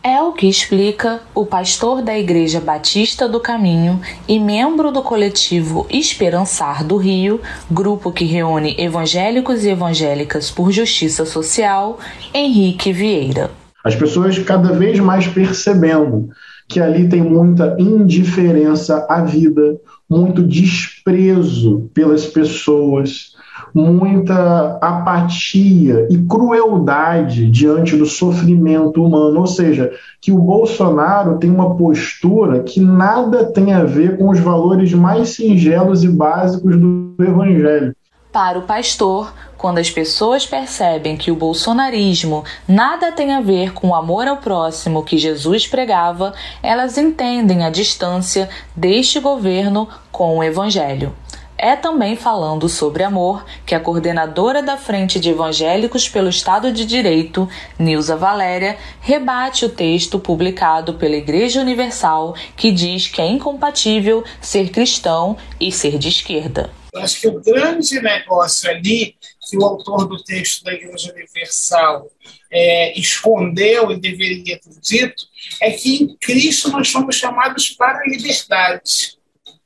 É 0.06 0.20
o 0.20 0.32
que 0.32 0.46
explica 0.46 1.22
o 1.34 1.46
pastor 1.46 2.02
da 2.02 2.18
Igreja 2.18 2.60
Batista 2.60 3.26
do 3.26 3.40
Caminho 3.40 3.98
e 4.28 4.38
membro 4.38 4.92
do 4.92 5.02
coletivo 5.02 5.86
Esperançar 5.88 6.84
do 6.84 6.98
Rio, 6.98 7.40
grupo 7.70 8.12
que 8.12 8.26
reúne 8.26 8.76
evangélicos 8.78 9.64
e 9.64 9.70
evangélicas 9.70 10.50
por 10.50 10.70
justiça 10.70 11.24
social, 11.24 11.98
Henrique 12.34 12.92
Vieira. 12.92 13.63
As 13.84 13.94
pessoas 13.94 14.38
cada 14.38 14.72
vez 14.72 14.98
mais 14.98 15.26
percebendo 15.28 16.30
que 16.66 16.80
ali 16.80 17.06
tem 17.08 17.22
muita 17.22 17.76
indiferença 17.78 19.06
à 19.08 19.20
vida, 19.22 19.78
muito 20.08 20.42
desprezo 20.42 21.90
pelas 21.92 22.24
pessoas, 22.24 23.34
muita 23.74 24.78
apatia 24.80 26.06
e 26.10 26.16
crueldade 26.18 27.50
diante 27.50 27.96
do 27.96 28.06
sofrimento 28.06 29.04
humano. 29.04 29.40
Ou 29.40 29.46
seja, 29.46 29.92
que 30.20 30.32
o 30.32 30.38
Bolsonaro 30.38 31.38
tem 31.38 31.50
uma 31.50 31.76
postura 31.76 32.62
que 32.62 32.80
nada 32.80 33.44
tem 33.44 33.74
a 33.74 33.84
ver 33.84 34.16
com 34.16 34.30
os 34.30 34.38
valores 34.38 34.94
mais 34.94 35.30
singelos 35.30 36.02
e 36.04 36.08
básicos 36.08 36.76
do 36.76 37.14
Evangelho. 37.20 37.94
Para 38.34 38.58
o 38.58 38.62
pastor, 38.62 39.32
quando 39.56 39.78
as 39.78 39.92
pessoas 39.92 40.44
percebem 40.44 41.16
que 41.16 41.30
o 41.30 41.36
bolsonarismo 41.36 42.42
nada 42.66 43.12
tem 43.12 43.32
a 43.32 43.40
ver 43.40 43.72
com 43.72 43.90
o 43.90 43.94
amor 43.94 44.26
ao 44.26 44.38
próximo 44.38 45.04
que 45.04 45.16
Jesus 45.16 45.68
pregava, 45.68 46.34
elas 46.60 46.98
entendem 46.98 47.64
a 47.64 47.70
distância 47.70 48.50
deste 48.74 49.20
governo 49.20 49.88
com 50.10 50.36
o 50.36 50.42
evangelho. 50.42 51.14
É 51.56 51.76
também 51.76 52.16
falando 52.16 52.68
sobre 52.68 53.04
amor 53.04 53.44
que 53.64 53.72
a 53.72 53.78
coordenadora 53.78 54.64
da 54.64 54.76
Frente 54.76 55.20
de 55.20 55.30
Evangélicos 55.30 56.08
pelo 56.08 56.28
Estado 56.28 56.72
de 56.72 56.84
Direito, 56.84 57.48
Nilza 57.78 58.16
Valéria, 58.16 58.76
rebate 59.00 59.64
o 59.64 59.68
texto 59.68 60.18
publicado 60.18 60.94
pela 60.94 61.14
Igreja 61.14 61.60
Universal 61.60 62.34
que 62.56 62.72
diz 62.72 63.06
que 63.06 63.22
é 63.22 63.28
incompatível 63.28 64.24
ser 64.40 64.70
cristão 64.70 65.36
e 65.60 65.70
ser 65.70 65.98
de 65.98 66.08
esquerda. 66.08 66.68
Eu 66.94 67.00
acho 67.00 67.20
que 67.20 67.26
o 67.26 67.40
grande 67.40 68.00
negócio 68.00 68.70
ali 68.70 69.16
que 69.50 69.58
o 69.58 69.64
autor 69.64 70.06
do 70.06 70.22
texto 70.22 70.62
da 70.62 70.72
Igreja 70.72 71.12
Universal 71.12 72.08
é, 72.52 72.96
escondeu 72.98 73.90
e 73.90 73.98
deveria 73.98 74.60
ter 74.60 74.80
dito 74.80 75.24
é 75.60 75.72
que 75.72 75.96
em 75.96 76.16
Cristo 76.16 76.70
nós 76.70 76.88
somos 76.88 77.16
chamados 77.16 77.70
para 77.70 77.98
a 77.98 78.06
liberdade. 78.06 79.18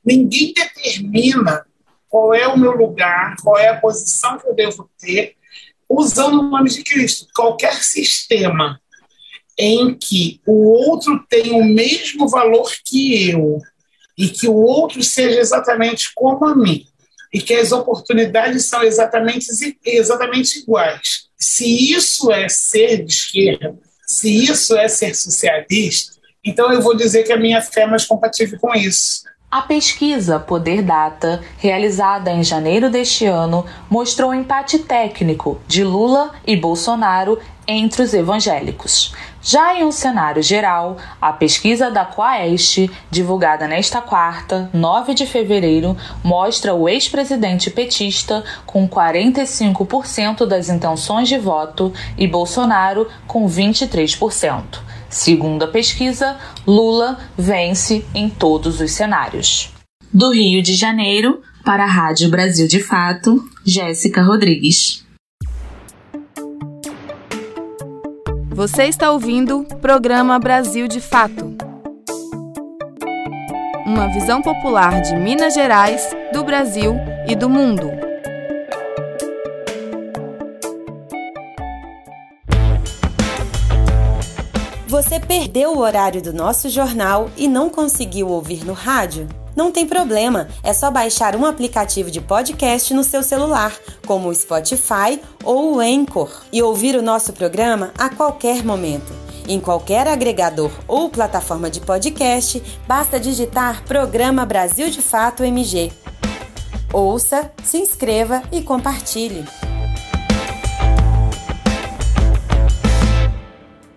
Ninguém 0.03 0.53
determina 0.53 1.63
qual 2.09 2.33
é 2.33 2.47
o 2.47 2.57
meu 2.57 2.71
lugar, 2.71 3.35
qual 3.43 3.59
é 3.59 3.67
a 3.67 3.79
posição 3.79 4.39
que 4.39 4.47
eu 4.47 4.55
devo 4.55 4.89
ter, 4.97 5.35
usando 5.87 6.39
o 6.39 6.49
nome 6.49 6.71
de 6.71 6.83
Cristo. 6.83 7.27
Qualquer 7.35 7.83
sistema 7.83 8.81
em 9.55 9.93
que 9.93 10.41
o 10.47 10.67
outro 10.71 11.23
tem 11.29 11.51
o 11.51 11.63
mesmo 11.63 12.27
valor 12.27 12.71
que 12.83 13.29
eu 13.29 13.59
e 14.17 14.29
que 14.29 14.47
o 14.47 14.55
outro 14.55 15.03
seja 15.03 15.39
exatamente 15.39 16.11
como 16.15 16.45
a 16.45 16.55
mim, 16.55 16.87
e 17.33 17.41
que 17.41 17.53
as 17.53 17.71
oportunidades 17.71 18.65
são 18.65 18.83
exatamente, 18.83 19.47
exatamente 19.85 20.59
iguais. 20.59 21.27
Se 21.37 21.93
isso 21.93 22.31
é 22.31 22.49
ser 22.49 23.03
de 23.03 23.11
esquerda, 23.11 23.75
se 24.05 24.45
isso 24.45 24.75
é 24.75 24.87
ser 24.87 25.15
socialista, 25.15 26.19
então 26.43 26.71
eu 26.71 26.81
vou 26.81 26.95
dizer 26.95 27.23
que 27.23 27.33
a 27.33 27.37
minha 27.37 27.61
fé 27.61 27.81
é 27.81 27.87
mais 27.87 28.05
compatível 28.05 28.57
com 28.59 28.73
isso. 28.73 29.23
A 29.51 29.63
pesquisa 29.63 30.39
Poder 30.39 30.83
Data, 30.83 31.43
realizada 31.57 32.29
em 32.29 32.43
janeiro 32.43 32.87
deste 32.87 33.25
ano, 33.25 33.65
mostrou 33.89 34.29
o 34.29 34.33
empate 34.33 34.77
técnico 34.77 35.59
de 35.67 35.83
Lula 35.83 36.35
e 36.45 36.55
Bolsonaro 36.55 37.39
entre 37.71 38.01
os 38.01 38.13
evangélicos. 38.15 39.13
Já 39.41 39.75
em 39.75 39.85
um 39.85 39.91
cenário 39.91 40.41
geral, 40.41 40.97
a 41.21 41.31
pesquisa 41.31 41.91
da 41.91 42.03
Quaest, 42.03 42.89
divulgada 43.11 43.67
nesta 43.67 44.01
quarta, 44.01 44.69
9 44.73 45.13
de 45.13 45.27
fevereiro, 45.27 45.95
mostra 46.23 46.73
o 46.73 46.89
ex-presidente 46.89 47.69
petista 47.69 48.43
com 48.65 48.89
45% 48.89 50.47
das 50.47 50.67
intenções 50.67 51.29
de 51.29 51.37
voto 51.37 51.93
e 52.17 52.27
Bolsonaro 52.27 53.07
com 53.27 53.47
23%. 53.47 54.79
Segundo 55.07 55.63
a 55.63 55.67
pesquisa, 55.67 56.37
Lula 56.65 57.19
vence 57.37 58.03
em 58.13 58.29
todos 58.29 58.81
os 58.81 58.91
cenários. 58.91 59.71
Do 60.11 60.33
Rio 60.33 60.63
de 60.63 60.73
Janeiro, 60.73 61.41
para 61.63 61.83
a 61.83 61.87
Rádio 61.87 62.29
Brasil 62.29 62.67
de 62.67 62.81
Fato, 62.81 63.47
Jéssica 63.63 64.23
Rodrigues. 64.23 65.07
Você 68.59 68.83
está 68.83 69.09
ouvindo 69.09 69.63
programa 69.81 70.37
Brasil 70.37 70.85
de 70.85 70.99
Fato. 70.99 71.55
Uma 73.85 74.11
visão 74.11 74.41
popular 74.41 75.01
de 75.01 75.15
Minas 75.15 75.53
Gerais, 75.53 76.09
do 76.33 76.43
Brasil 76.43 76.93
e 77.25 77.37
do 77.37 77.49
mundo. 77.49 77.89
Você 84.89 85.21
perdeu 85.21 85.71
o 85.71 85.79
horário 85.79 86.21
do 86.21 86.33
nosso 86.33 86.67
jornal 86.67 87.31
e 87.37 87.47
não 87.47 87.69
conseguiu 87.69 88.27
ouvir 88.27 88.65
no 88.65 88.73
rádio? 88.73 89.25
Não 89.59 89.73
tem 89.73 89.85
problema, 89.85 90.47
é 90.63 90.71
só 90.71 90.89
baixar 90.89 91.35
um 91.35 91.45
aplicativo 91.45 92.09
de 92.09 92.21
podcast 92.21 92.93
no 92.93 93.03
seu 93.03 93.21
celular, 93.21 93.77
como 94.07 94.29
o 94.29 94.33
Spotify 94.33 95.19
ou 95.43 95.75
o 95.75 95.79
Anchor, 95.81 96.31
e 96.49 96.63
ouvir 96.63 96.95
o 96.95 97.01
nosso 97.01 97.33
programa 97.33 97.91
a 97.97 98.07
qualquer 98.07 98.63
momento. 98.63 99.11
Em 99.49 99.59
qualquer 99.59 100.07
agregador 100.07 100.71
ou 100.87 101.09
plataforma 101.09 101.69
de 101.69 101.81
podcast, 101.81 102.63
basta 102.87 103.19
digitar 103.19 103.83
Programa 103.83 104.45
Brasil 104.45 104.89
de 104.89 105.01
Fato 105.01 105.43
MG. 105.43 105.91
Ouça, 106.93 107.51
se 107.61 107.79
inscreva 107.79 108.41
e 108.53 108.61
compartilhe. 108.61 109.43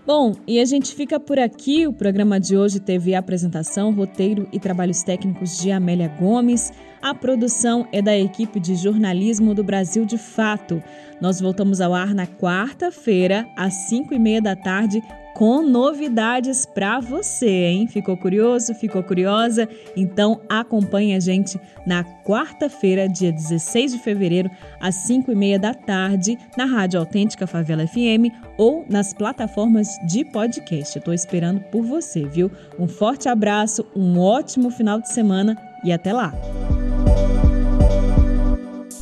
Bom, 0.05 0.35
e 0.49 0.59
a 0.59 0.65
gente 0.65 0.97
fica 0.97 1.21
por 1.21 1.39
aqui. 1.39 1.87
O 1.87 1.93
programa 1.93 2.41
de 2.41 2.57
hoje 2.57 2.81
teve 2.81 3.15
a 3.15 3.21
apresentação, 3.21 3.93
roteiro 3.93 4.49
e 4.53 4.59
trabalhos 4.59 5.05
técnicos 5.05 5.59
de 5.59 5.71
Amélia 5.71 6.09
Gomes. 6.09 6.73
A 7.01 7.15
produção 7.15 7.87
é 7.93 8.03
da 8.03 8.19
equipe 8.19 8.59
de 8.59 8.75
jornalismo 8.75 9.55
do 9.55 9.63
Brasil 9.63 10.05
de 10.05 10.19
Fato. 10.19 10.83
Nós 11.21 11.41
voltamos 11.41 11.81
ao 11.81 11.95
ar 11.95 12.15
na 12.15 12.27
quarta-feira, 12.27 13.47
às 13.57 13.75
5 13.89 14.13
e 14.13 14.19
meia 14.19 14.43
da 14.43 14.57
tarde, 14.57 15.01
com 15.35 15.63
novidades 15.63 16.67
para 16.67 17.01
você, 17.01 17.67
hein? 17.67 17.87
Ficou 17.87 18.17
curioso? 18.17 18.75
Ficou 18.75 19.03
curiosa? 19.03 19.69
Então 19.97 20.41
acompanhe 20.49 21.15
a 21.15 21.21
gente 21.21 21.59
na 21.87 22.05
quarta-feira, 22.05 23.09
dia 23.09 23.33
16 23.33 23.93
de 23.93 23.99
fevereiro, 23.99 24.51
às 24.81 24.95
5 24.97 25.33
e 25.33 25.35
meia 25.35 25.59
da 25.59 25.75
tarde, 25.75 26.39
na 26.57 26.65
Rádio 26.65 27.01
Autêntica 27.01 27.47
Favela 27.47 27.87
FM 27.87 28.33
ou 28.57 28.85
nas 28.89 29.13
plataformas 29.13 29.89
de 30.07 30.25
podcast. 30.25 30.99
Estou 30.99 31.15
esperando 31.15 31.61
por 31.71 31.83
você, 31.83 32.25
viu? 32.25 32.51
Um 32.79 32.87
forte 32.87 33.29
abraço, 33.29 33.87
um 33.97 34.19
ótimo 34.19 34.71
final 34.71 35.01
de 35.01 35.09
semana 35.09 35.57
e 35.85 35.93
até 35.93 36.13
lá! 36.13 36.33